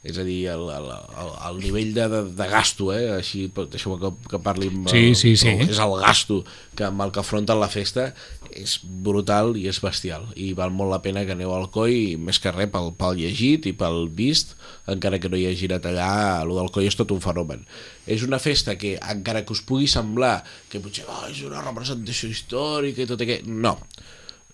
És 0.03 0.17
a 0.19 0.23
dir, 0.27 0.41
el, 0.51 0.65
el, 0.67 0.87
el, 0.91 1.29
el 1.47 1.59
nivell 1.63 1.93
de, 1.95 2.07
de, 2.11 2.21
de 2.35 2.47
gasto, 2.51 2.89
eh? 2.91 3.05
així 3.15 3.45
deixeu 3.55 3.95
que, 4.01 4.09
que 4.33 4.39
parli 4.43 4.67
amb 4.67 4.89
Sí, 4.91 5.13
sí, 5.15 5.37
sí. 5.39 5.53
és 5.63 5.79
el 5.79 5.95
gasto 6.01 6.41
que 6.75 6.83
amb 6.89 7.05
el 7.05 7.13
que 7.15 7.21
afronten 7.21 7.61
la 7.61 7.71
festa 7.71 8.09
és 8.53 8.75
brutal 8.83 9.55
i 9.57 9.65
és 9.71 9.79
bestial 9.81 10.25
i 10.39 10.51
val 10.57 10.73
molt 10.75 10.91
la 10.91 11.01
pena 11.05 11.23
que 11.25 11.33
aneu 11.35 11.53
al 11.55 11.69
coi 11.73 12.15
més 12.21 12.39
que 12.43 12.51
res 12.53 12.69
pel, 12.73 12.91
pel 12.99 13.17
llegit 13.17 13.67
i 13.69 13.73
pel 13.77 14.07
vist 14.13 14.53
encara 14.91 15.19
que 15.21 15.31
no 15.31 15.39
hi 15.39 15.47
hagi 15.49 15.69
anat 15.69 15.87
allà 15.89 16.09
el 16.43 16.53
del 16.57 16.71
coi 16.73 16.89
és 16.89 16.99
tot 16.99 17.13
un 17.15 17.23
fenomen 17.23 17.63
és 18.05 18.25
una 18.27 18.41
festa 18.43 18.75
que 18.79 18.95
encara 18.99 19.43
que 19.45 19.55
us 19.55 19.63
pugui 19.65 19.87
semblar 19.89 20.41
que 20.69 20.83
potser 20.83 21.07
oh, 21.07 21.23
és 21.31 21.41
una 21.47 21.63
representació 21.63 22.29
històrica 22.33 23.03
i 23.03 23.09
tot 23.09 23.23
aquest... 23.25 23.47
no 23.47 23.77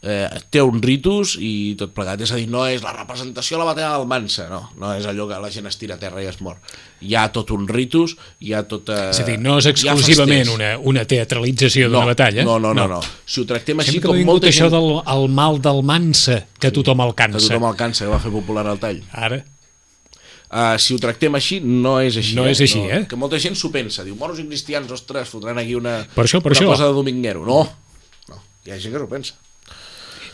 eh, 0.02 0.28
té 0.50 0.62
un 0.64 0.80
ritus 0.82 1.36
i 1.44 1.76
tot 1.80 1.92
plegat, 1.96 2.22
és 2.24 2.32
a 2.32 2.38
dir, 2.40 2.48
no 2.52 2.66
és 2.70 2.84
la 2.86 2.94
representació 2.96 3.58
de 3.58 3.64
la 3.64 3.68
batalla 3.72 3.98
d'Almansa, 3.98 4.48
no, 4.52 4.62
no 4.80 4.94
és 4.96 5.08
allò 5.10 5.28
que 5.28 5.40
la 5.44 5.52
gent 5.52 5.68
es 5.68 5.78
tira 5.82 5.98
a 5.98 6.02
terra 6.02 6.24
i 6.24 6.30
es 6.30 6.40
mor. 6.46 6.58
Hi 7.04 7.16
ha 7.16 7.28
tot 7.36 7.52
un 7.56 7.68
ritus, 7.68 8.16
hi 8.40 8.54
ha 8.56 8.64
tot... 8.68 8.90
Eh, 8.90 9.10
És 9.12 9.20
a 9.24 9.28
dir, 9.28 9.38
no 9.44 9.58
és 9.60 9.68
exclusivament 9.72 10.50
una, 10.56 10.74
una 10.80 11.06
teatralització 11.10 11.88
no, 11.88 11.98
d'una 11.98 12.14
batalla. 12.14 12.48
No, 12.48 12.58
no, 12.60 12.74
no, 12.74 12.88
no. 12.88 13.00
Si 13.26 13.44
ho 13.44 13.48
tractem 13.50 13.80
així 13.84 13.98
Sempre 13.98 14.16
com 14.16 14.26
molta 14.34 14.52
això 14.52 14.68
gent... 14.70 14.76
del 14.76 15.00
el 15.16 15.30
mal 15.30 15.62
del 15.64 15.84
mansa, 15.84 16.42
que 16.60 16.72
tothom 16.72 17.06
el 17.08 17.16
Que 17.16 17.32
tothom 17.38 17.70
alcança, 17.70 18.06
que 18.06 18.12
va 18.12 18.20
fer 18.24 18.32
popular 18.32 18.68
el 18.72 18.80
tall. 18.80 19.02
Ara, 19.12 19.44
Uh, 20.50 20.80
si 20.82 20.96
ho 20.96 20.98
tractem 20.98 21.36
així, 21.38 21.60
no 21.62 22.00
és 22.02 22.16
així. 22.18 22.34
No 22.34 22.48
és 22.50 22.58
així, 22.66 22.80
eh? 22.90 23.04
Que 23.06 23.18
molta 23.22 23.38
gent 23.38 23.54
s'ho 23.54 23.70
pensa. 23.70 24.02
Diu, 24.02 24.16
moros 24.18 24.40
i 24.42 24.48
cristians, 24.48 24.90
ostres, 24.90 25.30
fotran 25.30 25.60
aquí 25.62 25.76
una, 25.78 26.00
Per 26.16 26.24
això, 26.26 26.40
per 26.42 26.56
una 26.56 26.58
això. 26.58 26.72
cosa 26.72 26.88
de 26.90 26.96
dominguero. 26.98 27.44
No, 27.46 27.60
no, 28.32 28.40
hi 28.66 28.74
ha 28.74 28.80
gent 28.82 28.96
que 28.96 29.04
s'ho 29.04 29.10
pensa. 29.12 29.36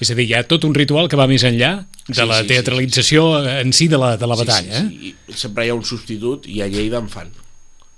És 0.01 0.11
a 0.11 0.15
dir, 0.17 0.25
hi 0.29 0.33
ha 0.37 0.43
tot 0.47 0.63
un 0.67 0.73
ritual 0.75 1.07
que 1.11 1.17
va 1.19 1.27
més 1.31 1.43
enllà 1.47 1.85
de 2.07 2.13
Sí, 2.13 2.25
la 2.27 2.41
sí, 2.41 2.43
sí, 2.43 2.47
teatralització 2.53 3.25
en 3.61 3.71
si 3.73 3.87
de 3.89 3.97
la, 3.97 4.15
de 4.17 4.27
la 4.27 4.35
batalla. 4.37 4.81
Sí, 4.83 4.89
sí, 4.99 5.13
sí. 5.15 5.33
I 5.33 5.37
sempre 5.41 5.65
hi 5.65 5.71
ha 5.73 5.77
un 5.77 5.85
substitut 5.87 6.45
i 6.51 6.61
a 6.61 6.67
Lleida 6.69 6.99
en 7.01 7.07
fan. 7.09 7.31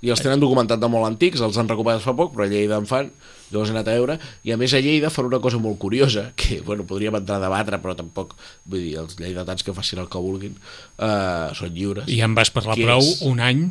I 0.00 0.12
els 0.14 0.20
tenen 0.22 0.38
documentat 0.38 0.78
de 0.78 0.88
molt 0.88 1.08
antics, 1.08 1.40
els 1.42 1.56
han 1.58 1.68
recuperat 1.68 2.00
fa 2.04 2.14
poc, 2.14 2.30
però 2.36 2.44
a 2.46 2.48
Lleida 2.48 2.76
en 2.78 2.86
fan, 2.86 3.08
llavors 3.50 3.72
he 3.72 3.74
anat 3.74 3.88
a 3.90 3.96
veure, 3.98 4.14
i 4.46 4.52
a 4.54 4.56
més 4.60 4.72
a 4.72 4.80
Lleida 4.84 5.10
fan 5.10 5.26
una 5.26 5.40
cosa 5.42 5.58
molt 5.58 5.76
curiosa, 5.82 6.28
que 6.40 6.60
bueno, 6.62 6.86
podríem 6.86 7.16
entrar 7.18 7.40
a 7.40 7.44
debatre, 7.48 7.80
però 7.82 7.96
tampoc, 7.98 8.36
vull 8.64 8.84
dir, 8.84 8.94
els 9.02 9.18
lleidatans 9.18 9.66
que 9.66 9.74
facin 9.74 9.98
el 10.04 10.08
que 10.12 10.22
vulguin, 10.22 10.54
uh, 11.02 11.50
són 11.58 11.74
lliures. 11.74 12.06
Eh? 12.06 12.14
I 12.16 12.22
en 12.28 12.36
vas 12.38 12.52
parlar 12.54 12.78
prou 12.78 13.02
és? 13.02 13.18
un 13.26 13.42
any, 13.42 13.66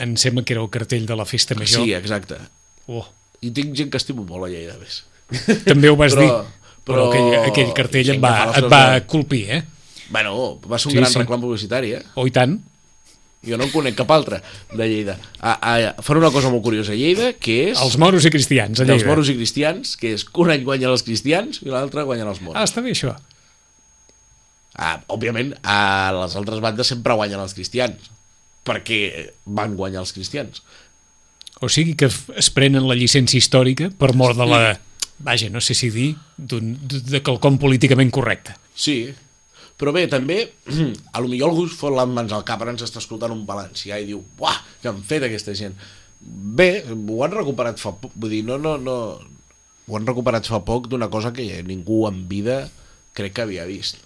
em 0.00 0.16
sembla 0.16 0.42
que 0.48 0.56
era 0.56 0.64
el 0.64 0.72
cartell 0.72 1.04
de 1.06 1.20
la 1.20 1.28
festa 1.28 1.54
major. 1.58 1.84
Sí, 1.84 1.92
exacte. 2.00 2.40
Oh, 2.88 3.04
I 3.44 3.50
tinc 3.52 3.76
gent 3.76 3.92
que 3.92 4.00
estimo 4.00 4.24
molt 4.24 4.48
a 4.48 4.50
Lleida, 4.54 4.78
a 4.78 4.80
més. 4.80 5.02
també 5.68 5.92
ho 5.92 5.96
vas 6.00 6.16
Però- 6.16 6.24
dir, 6.24 6.61
però, 6.84 7.06
però- 7.06 7.08
aquell, 7.12 7.50
aquell 7.52 7.72
cartell 7.76 8.10
et 8.16 8.20
va, 8.22 8.34
et 8.58 8.66
va 8.72 8.82
de- 8.96 9.06
colpir, 9.06 9.44
eh? 9.50 9.62
Bueno, 10.12 10.58
va 10.68 10.78
ser 10.78 10.88
un 10.90 10.92
Sí, 10.92 10.98
gran 10.98 11.10
sí. 11.12 11.18
reclam 11.22 11.40
publicitari, 11.40 11.92
eh? 11.96 12.02
O 12.20 12.26
i 12.26 12.30
tant. 12.34 12.58
Jo 13.42 13.56
no 13.58 13.64
en 13.64 13.70
conec 13.72 13.96
cap 13.98 14.10
altre 14.14 14.38
de 14.70 14.86
Lleida. 14.86 15.16
A, 15.40 15.56
a, 15.74 16.02
fan 16.02 16.18
una 16.20 16.30
cosa 16.30 16.50
molt 16.52 16.62
curiosa 16.62 16.92
a 16.92 16.94
Lleida, 16.94 17.32
que 17.34 17.70
és... 17.72 17.80
Els 17.82 17.96
moros 17.98 18.22
i 18.24 18.30
cristians, 18.30 18.78
a 18.78 18.84
Lleida. 18.86 19.08
moros 19.08 19.30
i 19.32 19.34
cristians, 19.34 19.96
que 19.98 20.12
és 20.14 20.22
que 20.28 20.40
un 20.44 20.52
any 20.54 20.62
guanyen 20.62 20.92
els 20.92 21.02
cristians 21.02 21.58
i 21.64 21.72
l'altre 21.72 22.04
guanyen 22.06 22.28
els 22.30 22.38
moros. 22.44 22.60
Ah, 22.60 22.68
està 22.68 22.84
bé, 22.84 22.92
això. 22.94 23.16
Ah, 24.78 25.00
òbviament, 25.12 25.52
a 25.68 26.12
les 26.16 26.36
altres 26.38 26.60
bandes 26.64 26.88
sempre 26.88 27.16
guanyen 27.18 27.42
els 27.42 27.52
cristians, 27.56 28.06
perquè 28.64 29.00
van 29.44 29.74
guanyar 29.76 30.00
els 30.04 30.14
cristians. 30.16 30.62
O 31.60 31.68
sigui 31.68 31.92
que 31.98 32.08
es 32.08 32.48
prenen 32.54 32.86
la 32.88 32.94
llicència 32.98 33.38
històrica 33.38 33.90
per 33.98 34.14
mort 34.18 34.38
de 34.38 34.46
la... 34.48 34.62
Vaja, 35.18 35.50
no 35.50 35.60
sé 35.60 35.74
si 35.78 35.90
dir, 35.90 36.14
de, 36.36 37.20
quelcom 37.22 37.58
políticament 37.62 38.10
correcte. 38.14 38.56
Sí, 38.74 39.12
però 39.78 39.92
bé, 39.94 40.06
també, 40.10 40.44
a 41.14 41.22
lo 41.22 41.30
millor 41.30 41.52
algú 41.52 41.66
es 41.68 41.76
fot 41.78 41.94
les 41.94 42.08
mans 42.10 42.32
al 42.32 42.46
cap, 42.48 42.62
ara 42.62 42.74
ens 42.74 42.84
està 42.86 43.02
escoltant 43.02 43.34
un 43.34 43.44
valencià 43.48 44.00
i 44.00 44.08
diu, 44.08 44.22
uah, 44.38 44.56
què 44.82 44.90
han 44.90 45.02
fet 45.06 45.26
aquesta 45.28 45.54
gent? 45.58 45.76
Bé, 46.22 46.84
ho 46.86 47.22
han 47.26 47.34
recuperat 47.34 47.80
fa 47.82 47.94
poc, 47.98 48.14
vull 48.14 48.30
dir, 48.30 48.44
no, 48.46 48.58
no, 48.62 48.76
no, 48.78 48.96
ho 49.88 49.98
han 49.98 50.06
recuperat 50.06 50.46
fa 50.46 50.62
poc 50.66 50.88
d'una 50.90 51.10
cosa 51.10 51.32
que 51.34 51.46
ningú 51.66 52.04
en 52.08 52.24
vida 52.30 52.64
crec 53.16 53.34
que 53.36 53.46
havia 53.46 53.66
vist. 53.68 54.00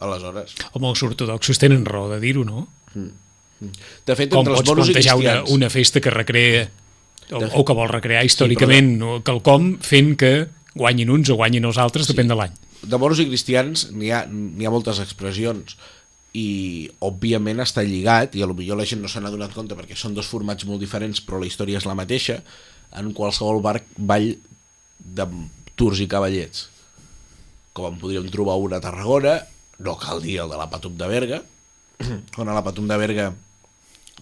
Aleshores, 0.00 0.54
Home, 0.72 0.88
els 0.88 1.02
ortodoxos 1.04 1.60
tenen 1.60 1.84
raó 1.84 2.08
de 2.08 2.20
dir-ho, 2.22 2.44
no? 2.46 2.66
de 2.96 4.16
fet, 4.16 4.30
Com 4.32 4.40
entre 4.40 4.56
els 4.56 4.64
pots 4.64 4.80
plantejar 4.80 5.16
una, 5.20 5.34
una 5.52 5.68
festa 5.70 6.00
que 6.00 6.12
recrea 6.12 6.64
o, 7.32 7.40
De- 7.42 7.50
o 7.54 7.64
que 7.64 7.76
vol 7.76 7.88
recrear 7.90 8.24
històricament 8.26 8.96
sí, 8.98 9.12
quelcom 9.26 9.72
fent 9.84 10.16
que 10.20 10.32
guanyin 10.74 11.10
uns 11.10 11.30
o 11.30 11.36
guanyin 11.38 11.66
els 11.66 11.78
altres, 11.82 12.06
sí. 12.06 12.14
depèn 12.14 12.30
de 12.30 12.36
l'any. 12.38 12.52
de 12.82 12.96
moros 12.98 13.18
i 13.20 13.26
cristians 13.28 13.88
n'hi 13.92 14.10
ha, 14.14 14.22
ha 14.24 14.70
moltes 14.72 15.00
expressions 15.02 15.76
i 16.32 16.88
òbviament 17.02 17.58
està 17.60 17.82
lligat 17.82 18.36
i 18.38 18.42
a 18.42 18.46
lo 18.46 18.54
millor 18.54 18.78
la 18.78 18.86
gent 18.86 19.02
no 19.02 19.08
se 19.10 19.20
n'ha 19.20 19.32
donat 19.34 19.52
compte 19.52 19.74
perquè 19.74 19.96
són 19.98 20.14
dos 20.14 20.28
formats 20.30 20.64
molt 20.68 20.80
diferents 20.80 21.20
però 21.26 21.40
la 21.42 21.48
història 21.50 21.80
és 21.80 21.86
la 21.88 21.96
mateixa 21.98 22.38
en 22.96 23.10
qualsevol 23.14 23.58
bar, 23.62 23.80
ball 23.98 24.30
de 24.98 25.26
tours 25.74 26.00
i 26.00 26.06
cavallets 26.06 26.68
com 27.74 27.90
en 27.90 27.98
podríem 27.98 28.30
trobar 28.30 28.56
una 28.62 28.78
a 28.78 28.84
Tarragona 28.84 29.40
no 29.82 29.96
cal 29.98 30.22
dir 30.22 30.38
el 30.44 30.50
de 30.52 30.58
la 30.60 30.70
Patum 30.70 30.96
de 30.96 31.08
Berga 31.10 31.42
on 32.40 32.48
a 32.48 32.54
la 32.54 32.62
Patum 32.64 32.86
de 32.88 32.96
Berga 33.00 33.32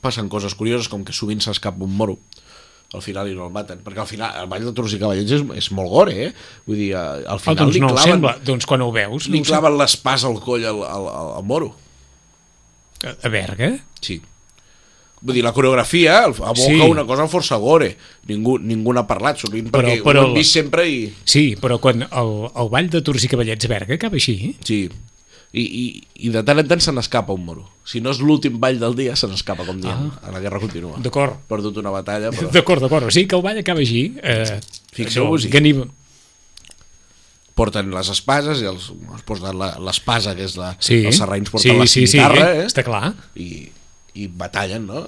passen 0.00 0.28
coses 0.32 0.54
curioses 0.56 0.88
com 0.88 1.04
que 1.04 1.12
sovint 1.12 1.44
s'escapa 1.44 1.84
un 1.84 1.94
moro 1.96 2.18
al 2.96 3.02
final 3.04 3.28
i 3.28 3.34
no 3.36 3.44
el 3.46 3.52
maten 3.52 3.82
perquè 3.84 4.00
al 4.00 4.08
final 4.08 4.32
el 4.40 4.46
ball 4.48 4.64
de 4.64 4.72
toros 4.72 4.94
i 4.96 4.98
cavallets 5.02 5.34
és, 5.36 5.42
és 5.60 5.66
molt 5.76 5.90
gore 5.92 6.14
eh? 6.28 6.30
vull 6.64 6.78
dir, 6.80 6.92
eh, 6.96 7.26
al 7.28 7.36
Oh, 7.36 7.42
final 7.42 7.58
doncs 7.66 7.74
li 7.76 7.80
no 7.84 7.90
claven, 7.92 8.12
sembla. 8.14 8.32
Doncs 8.48 8.64
quan 8.70 8.80
ho 8.86 8.88
veus... 8.94 9.26
li 9.28 9.42
no 9.42 9.44
claven 9.50 9.76
l'espàs 9.76 10.24
al 10.24 10.38
coll 10.40 10.64
al, 10.64 10.80
al, 10.88 11.04
al, 11.12 11.28
al 11.42 11.44
moro 11.44 11.74
sembla. 13.02 13.18
A 13.22 13.28
Berga? 13.28 13.70
sí 14.00 14.20
Vull 15.20 15.34
dir, 15.34 15.42
la 15.42 15.50
coreografia 15.52 16.20
aboca 16.28 16.54
Sí. 16.62 16.76
una 16.78 17.02
cosa 17.04 17.24
força 17.26 17.56
gore. 17.58 17.88
Ningú, 18.30 18.52
ningú 18.62 18.92
n'ha 18.94 19.02
parlat, 19.04 19.40
sovint, 19.42 19.66
Però- 19.66 19.82
perquè 19.88 20.04
però 20.04 20.22
ho 20.22 20.28
hem 20.28 20.34
vist 20.36 20.54
sempre 20.54 20.84
i... 20.86 21.00
Sí, 21.26 21.56
però 21.58 21.80
quan 21.82 22.04
el, 22.06 22.30
el 22.54 22.68
ball 22.70 22.86
de 22.92 23.00
Tours 23.02 23.24
i 23.26 23.30
Cavallets 23.32 23.66
a 23.66 23.68
Berga 23.72 23.96
acaba 23.98 24.14
així, 24.14 24.54
Sí. 24.62 24.84
I, 25.48 25.62
i, 25.64 25.84
i 26.28 26.30
de 26.34 26.42
tant 26.44 26.58
en 26.60 26.66
tant 26.68 26.82
se 26.84 26.92
n'escapa 26.92 27.32
un 27.32 27.44
moro. 27.46 27.62
Si 27.88 28.02
no 28.04 28.12
és 28.12 28.18
l'últim 28.20 28.58
ball 28.60 28.76
del 28.82 28.94
dia, 28.98 29.14
se 29.16 29.30
n'escapa, 29.30 29.64
com 29.64 29.78
diem. 29.80 30.10
Ah. 30.20 30.32
La 30.34 30.42
guerra 30.44 30.60
continua. 30.60 30.98
D'acord. 31.00 31.38
Perdut 31.48 31.78
una 31.80 31.92
batalla, 31.94 32.28
però... 32.34 32.50
D'acord, 32.52 32.84
d'acord. 32.84 33.08
O 33.08 33.14
sigui 33.14 33.30
que 33.30 33.38
el 33.38 33.44
ball 33.46 33.62
acaba 33.62 33.80
així. 33.80 34.02
Eh, 34.20 34.58
Fixeu-vos-hi. 34.98 35.48
Que 35.54 35.62
ni... 35.64 35.72
Porten 37.58 37.88
les 37.90 38.10
espases 38.12 38.60
i 38.62 38.68
els, 38.70 38.90
els 38.92 39.24
porten 39.26 39.56
la- 39.58 39.72
l'espasa, 39.82 40.36
que 40.38 40.44
és 40.46 40.54
la... 40.60 40.74
Sí, 40.78 41.00
els 41.08 41.16
serraïns 41.18 41.48
sí, 41.48 41.54
porten 41.56 41.80
la 41.80 41.86
sí, 41.88 42.04
sí, 42.04 42.12
cimitarra, 42.12 42.52
eh? 42.60 42.66
està 42.68 42.84
clar. 42.86 43.08
i, 43.34 43.48
i 44.20 44.28
batallen, 44.30 44.84
no? 44.86 45.00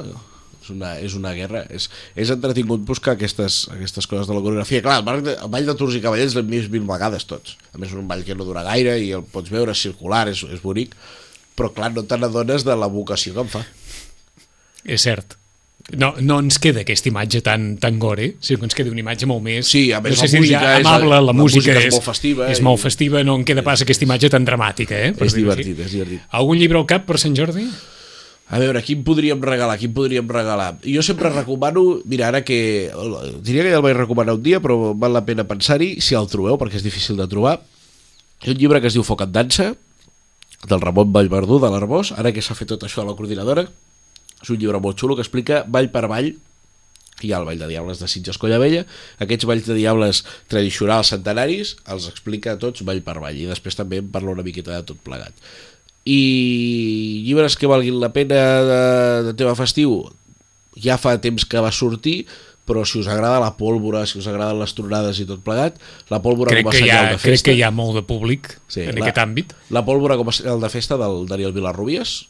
És 0.61 0.68
una, 0.75 0.90
és 1.01 1.14
una 1.16 1.33
guerra. 1.35 1.62
És, 1.73 1.88
és 2.14 2.31
entretingut 2.31 2.83
buscar 2.87 3.14
aquestes, 3.16 3.62
aquestes 3.73 4.07
coses 4.07 4.29
de 4.29 4.35
la 4.37 4.42
coreografia. 4.44 4.83
Clar, 4.85 4.99
el, 5.01 5.07
ball 5.07 5.23
de, 5.25 5.35
el 5.40 5.49
ball 5.51 5.66
de 5.66 5.75
Tours 5.81 5.96
i 5.96 6.03
Cavallers 6.05 6.37
l'hem 6.37 6.51
vist 6.53 6.70
mil 6.70 6.85
vegades 6.88 7.25
tots. 7.27 7.57
A 7.73 7.79
més, 7.81 7.88
és 7.90 7.96
un 7.99 8.07
ball 8.11 8.23
que 8.27 8.37
no 8.37 8.44
dura 8.44 8.62
gaire 8.66 8.99
i 9.01 9.11
el 9.16 9.25
pots 9.25 9.51
veure 9.51 9.73
és 9.73 9.81
circular, 9.88 10.27
és, 10.29 10.44
és 10.53 10.61
bonic, 10.62 10.92
però 11.57 11.73
clar, 11.73 11.90
no 11.96 12.05
te 12.05 12.16
n'adones 12.20 12.64
de 12.68 12.77
la 12.77 12.88
vocació 12.92 13.33
que 13.38 13.44
em 13.46 13.53
fa. 13.57 13.64
És 14.85 15.03
cert. 15.09 15.37
No, 15.96 16.12
no 16.23 16.37
ens 16.44 16.59
queda 16.62 16.85
aquesta 16.85 17.09
imatge 17.11 17.40
tan, 17.42 17.73
tan 17.83 17.96
gore, 17.99 18.35
sinó 18.44 18.61
que 18.61 18.68
ens 18.68 18.77
queda 18.79 18.92
una 18.92 19.01
imatge 19.03 19.27
molt 19.27 19.42
més... 19.42 19.66
Sí, 19.66 19.88
a 19.96 19.99
més, 20.05 20.12
no 20.12 20.20
sé 20.20 20.29
la 20.29 20.31
si 20.31 20.38
música 20.44 20.75
és- 20.77 20.85
amable, 20.87 21.09
la, 21.11 21.20
la 21.31 21.35
música, 21.35 21.73
música 21.73 21.88
és 21.88 21.94
molt 21.96 22.05
festiva 22.07 22.51
És 22.53 22.61
i- 22.61 22.62
molt 22.68 22.83
festiva, 22.85 23.23
no 23.27 23.35
en 23.40 23.46
queda 23.49 23.64
pas 23.66 23.83
aquesta 23.83 24.07
imatge 24.07 24.31
tan 24.31 24.44
dramàtica, 24.46 25.01
eh? 25.09 25.11
és 25.16 25.35
divertit, 25.35 25.81
és 25.83 25.96
divertit. 25.96 26.23
Algun 26.38 26.61
llibre 26.61 26.79
al 26.79 26.87
cap 26.87 27.09
per 27.09 27.18
Sant 27.18 27.35
Jordi? 27.35 27.64
A 28.51 28.59
veure, 28.59 28.83
quin 28.83 29.05
podríem 29.07 29.39
regalar? 29.39 29.77
Quin 29.79 29.93
podríem 29.95 30.27
regalar? 30.27 30.75
Jo 30.83 31.05
sempre 31.07 31.31
recomano, 31.31 32.01
mira, 32.05 32.27
ara 32.29 32.43
que... 32.43 32.91
Diria 33.47 33.63
que 33.63 33.71
ja 33.71 33.79
el 33.79 33.85
vaig 33.85 33.95
recomanar 33.95 34.35
un 34.35 34.43
dia, 34.43 34.59
però 34.59 34.91
val 34.99 35.15
la 35.15 35.23
pena 35.27 35.47
pensar-hi, 35.47 36.01
si 36.03 36.19
el 36.19 36.27
trobeu, 36.33 36.59
perquè 36.59 36.81
és 36.81 36.87
difícil 36.87 37.21
de 37.21 37.29
trobar. 37.31 37.61
Ha 38.43 38.51
un 38.51 38.59
llibre 38.59 38.83
que 38.83 38.91
es 38.91 38.99
diu 38.99 39.07
Foc 39.07 39.23
en 39.23 39.31
dansa, 39.37 39.71
del 40.67 40.83
Ramon 40.83 41.15
Vallverdú, 41.15 41.61
de 41.63 41.71
l'Arbós, 41.71 42.11
ara 42.19 42.35
que 42.35 42.43
s'ha 42.43 42.59
fet 42.59 42.73
tot 42.75 42.83
això 42.85 43.05
a 43.05 43.09
la 43.09 43.15
coordinadora. 43.15 43.69
És 44.43 44.51
un 44.51 44.59
llibre 44.59 44.83
molt 44.83 44.99
xulo 44.99 45.15
que 45.15 45.23
explica 45.23 45.63
ball 45.69 45.93
per 45.95 46.09
ball 46.11 46.33
hi 47.21 47.33
ha 47.33 47.41
el 47.41 47.45
Ball 47.45 47.59
de 47.61 47.69
Diables 47.69 47.99
de 48.01 48.09
Sitges 48.09 48.39
Collavella, 48.41 48.87
aquests 49.21 49.47
balls 49.49 49.67
de 49.69 49.77
diables 49.77 50.23
tradicionals 50.49 51.11
centenaris 51.13 51.75
els 51.93 52.07
explica 52.09 52.55
a 52.55 52.61
tots 52.61 52.85
ball 52.89 53.03
per 53.05 53.19
ball 53.21 53.37
i 53.37 53.49
després 53.51 53.77
també 53.77 54.01
en 54.01 54.09
parla 54.15 54.33
una 54.33 54.47
miqueta 54.47 54.73
de 54.73 54.87
tot 54.89 55.03
plegat 55.05 55.37
i 56.09 57.23
llibres 57.27 57.57
que 57.61 57.69
valguin 57.71 57.99
la 58.01 58.13
pena 58.15 58.39
de, 58.65 58.81
de 59.29 59.35
tema 59.37 59.55
festiu 59.59 60.07
ja 60.81 60.97
fa 61.01 61.17
temps 61.21 61.45
que 61.45 61.61
va 61.61 61.73
sortir 61.75 62.23
però 62.71 62.85
si 62.87 63.01
us 63.01 63.09
agrada 63.11 63.41
la 63.43 63.57
pólvora, 63.59 64.05
si 64.07 64.21
us 64.21 64.29
agraden 64.31 64.61
les 64.61 64.73
tronades 64.79 65.19
i 65.19 65.25
tot 65.27 65.41
plegat, 65.43 65.75
la 66.13 66.21
pólvora 66.23 66.53
Crec 66.55 66.63
com 66.69 66.71
a 66.71 66.77
senyal 66.77 67.01
ha, 67.09 67.09
de 67.09 67.17
crec 67.19 67.33
festa 67.35 67.51
que 67.51 67.57
hi 67.59 67.65
ha 67.67 67.71
molt 67.75 67.97
de 67.99 68.03
públic 68.07 68.53
Sí, 68.71 68.85
en 68.85 68.95
la- 68.95 69.09
aquest 69.09 69.19
àmbit. 69.19 69.55
la 69.75 69.83
pólvora 69.85 70.15
com 70.21 70.31
a 70.31 70.35
senyal 70.37 70.61
de 70.63 70.71
festa 70.71 70.95
del 71.01 71.27
Daniel 71.27 71.53
Vilarrubies, 71.57 72.29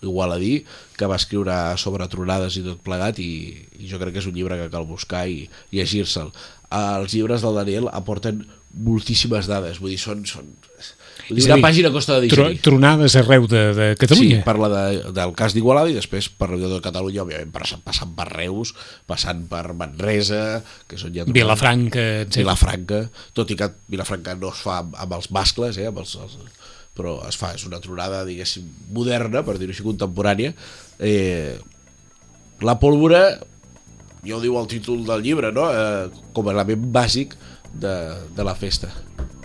igual 0.00 0.32
a 0.32 0.38
dir, 0.40 0.64
que 0.96 1.04
va 1.10 1.18
escriure 1.20 1.52
sobre 1.76 2.08
tronades 2.08 2.56
i 2.56 2.64
tot 2.64 2.80
plegat 2.86 3.20
i, 3.20 3.28
i 3.76 3.90
jo 3.90 4.00
crec 4.00 4.14
que 4.16 4.22
és 4.24 4.30
un 4.30 4.34
llibre 4.38 4.56
que 4.62 4.70
cal 4.72 4.88
buscar 4.88 5.26
i, 5.28 5.44
i 5.70 5.76
llegir-se'l. 5.82 6.32
Els 6.72 7.12
llibres 7.12 7.44
del 7.44 7.60
Daniel 7.60 7.90
aporten 7.92 8.46
moltíssimes 8.72 9.46
dades, 9.52 9.82
vull 9.84 9.92
dir, 9.92 10.00
són... 10.00 10.24
són 10.24 10.48
vull 11.28 11.38
dir, 11.38 11.42
És 11.42 11.46
a 11.46 11.52
una 11.52 11.56
dir, 11.58 11.64
pàgina 11.64 11.90
costa 11.94 12.16
de 12.18 12.26
digerir. 12.26 12.58
tronades 12.64 13.16
arreu 13.20 13.46
de, 13.50 13.62
de 13.76 13.86
Catalunya. 14.00 14.40
Sí, 14.40 14.44
parla 14.46 14.70
de, 14.72 15.12
del 15.16 15.34
cas 15.38 15.56
d'Igualada 15.56 15.92
i 15.92 15.96
després 15.96 16.28
parla 16.28 16.58
de 16.70 16.80
Catalunya, 16.84 17.22
òbviament, 17.24 17.52
passant, 17.54 17.82
passant 17.84 18.12
per 18.16 18.28
Reus, 18.32 18.74
passant 19.10 19.44
per 19.50 19.64
Manresa, 19.78 20.62
que 20.90 21.00
són 21.00 21.14
ja... 21.16 21.26
Vilafranca, 21.28 22.04
etc. 22.24 22.42
Vilafranca, 22.42 23.00
tot 23.36 23.50
i 23.50 23.58
que 23.60 23.70
Vilafranca 23.92 24.36
no 24.40 24.52
es 24.54 24.62
fa 24.64 24.80
amb, 24.82 24.98
amb 25.06 25.16
els 25.18 25.30
mascles, 25.34 25.80
eh, 25.80 25.88
amb 25.90 26.02
els, 26.04 26.16
els, 26.20 26.36
però 26.94 27.16
es 27.28 27.38
fa, 27.40 27.54
és 27.56 27.64
una 27.66 27.80
tronada, 27.82 28.22
diguéssim, 28.28 28.66
moderna, 28.94 29.42
per 29.46 29.56
dir-ho 29.58 29.74
així, 29.74 29.82
contemporània. 29.86 30.52
Eh, 31.02 31.56
la 32.62 32.76
pólvora, 32.78 33.24
ja 34.24 34.36
ho 34.36 34.40
diu 34.40 34.54
el 34.60 34.68
títol 34.70 35.02
del 35.08 35.24
llibre, 35.24 35.50
no? 35.52 35.66
eh, 35.72 36.06
com 36.36 36.46
a 36.48 36.54
element 36.54 36.86
bàsic 36.94 37.34
de, 37.74 37.96
de 38.36 38.46
la 38.46 38.54
festa. 38.54 38.92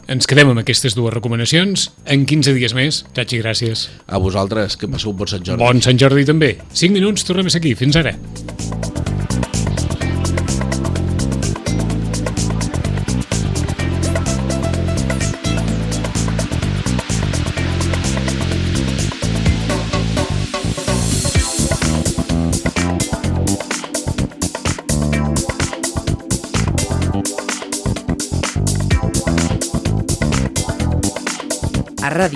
Ens 0.10 0.26
quedem 0.26 0.50
amb 0.50 0.58
aquestes 0.64 0.96
dues 0.98 1.14
recomanacions. 1.14 1.90
En 2.10 2.24
15 2.26 2.56
dies 2.58 2.74
més. 2.74 3.04
Txachi, 3.14 3.44
gràcies. 3.44 3.86
A 4.10 4.18
vosaltres, 4.22 4.74
que 4.80 4.90
passeu 4.90 5.14
un 5.14 5.20
bon 5.20 5.30
Sant 5.30 5.46
Jordi. 5.46 5.62
Bon 5.62 5.86
Sant 5.86 6.02
Jordi 6.02 6.26
també. 6.26 6.56
5 6.74 6.98
minuts, 6.98 7.28
tornem 7.30 7.46
a 7.46 7.54
ser 7.54 7.62
aquí. 7.62 7.76
Fins 7.78 8.02
ara. 8.02 8.18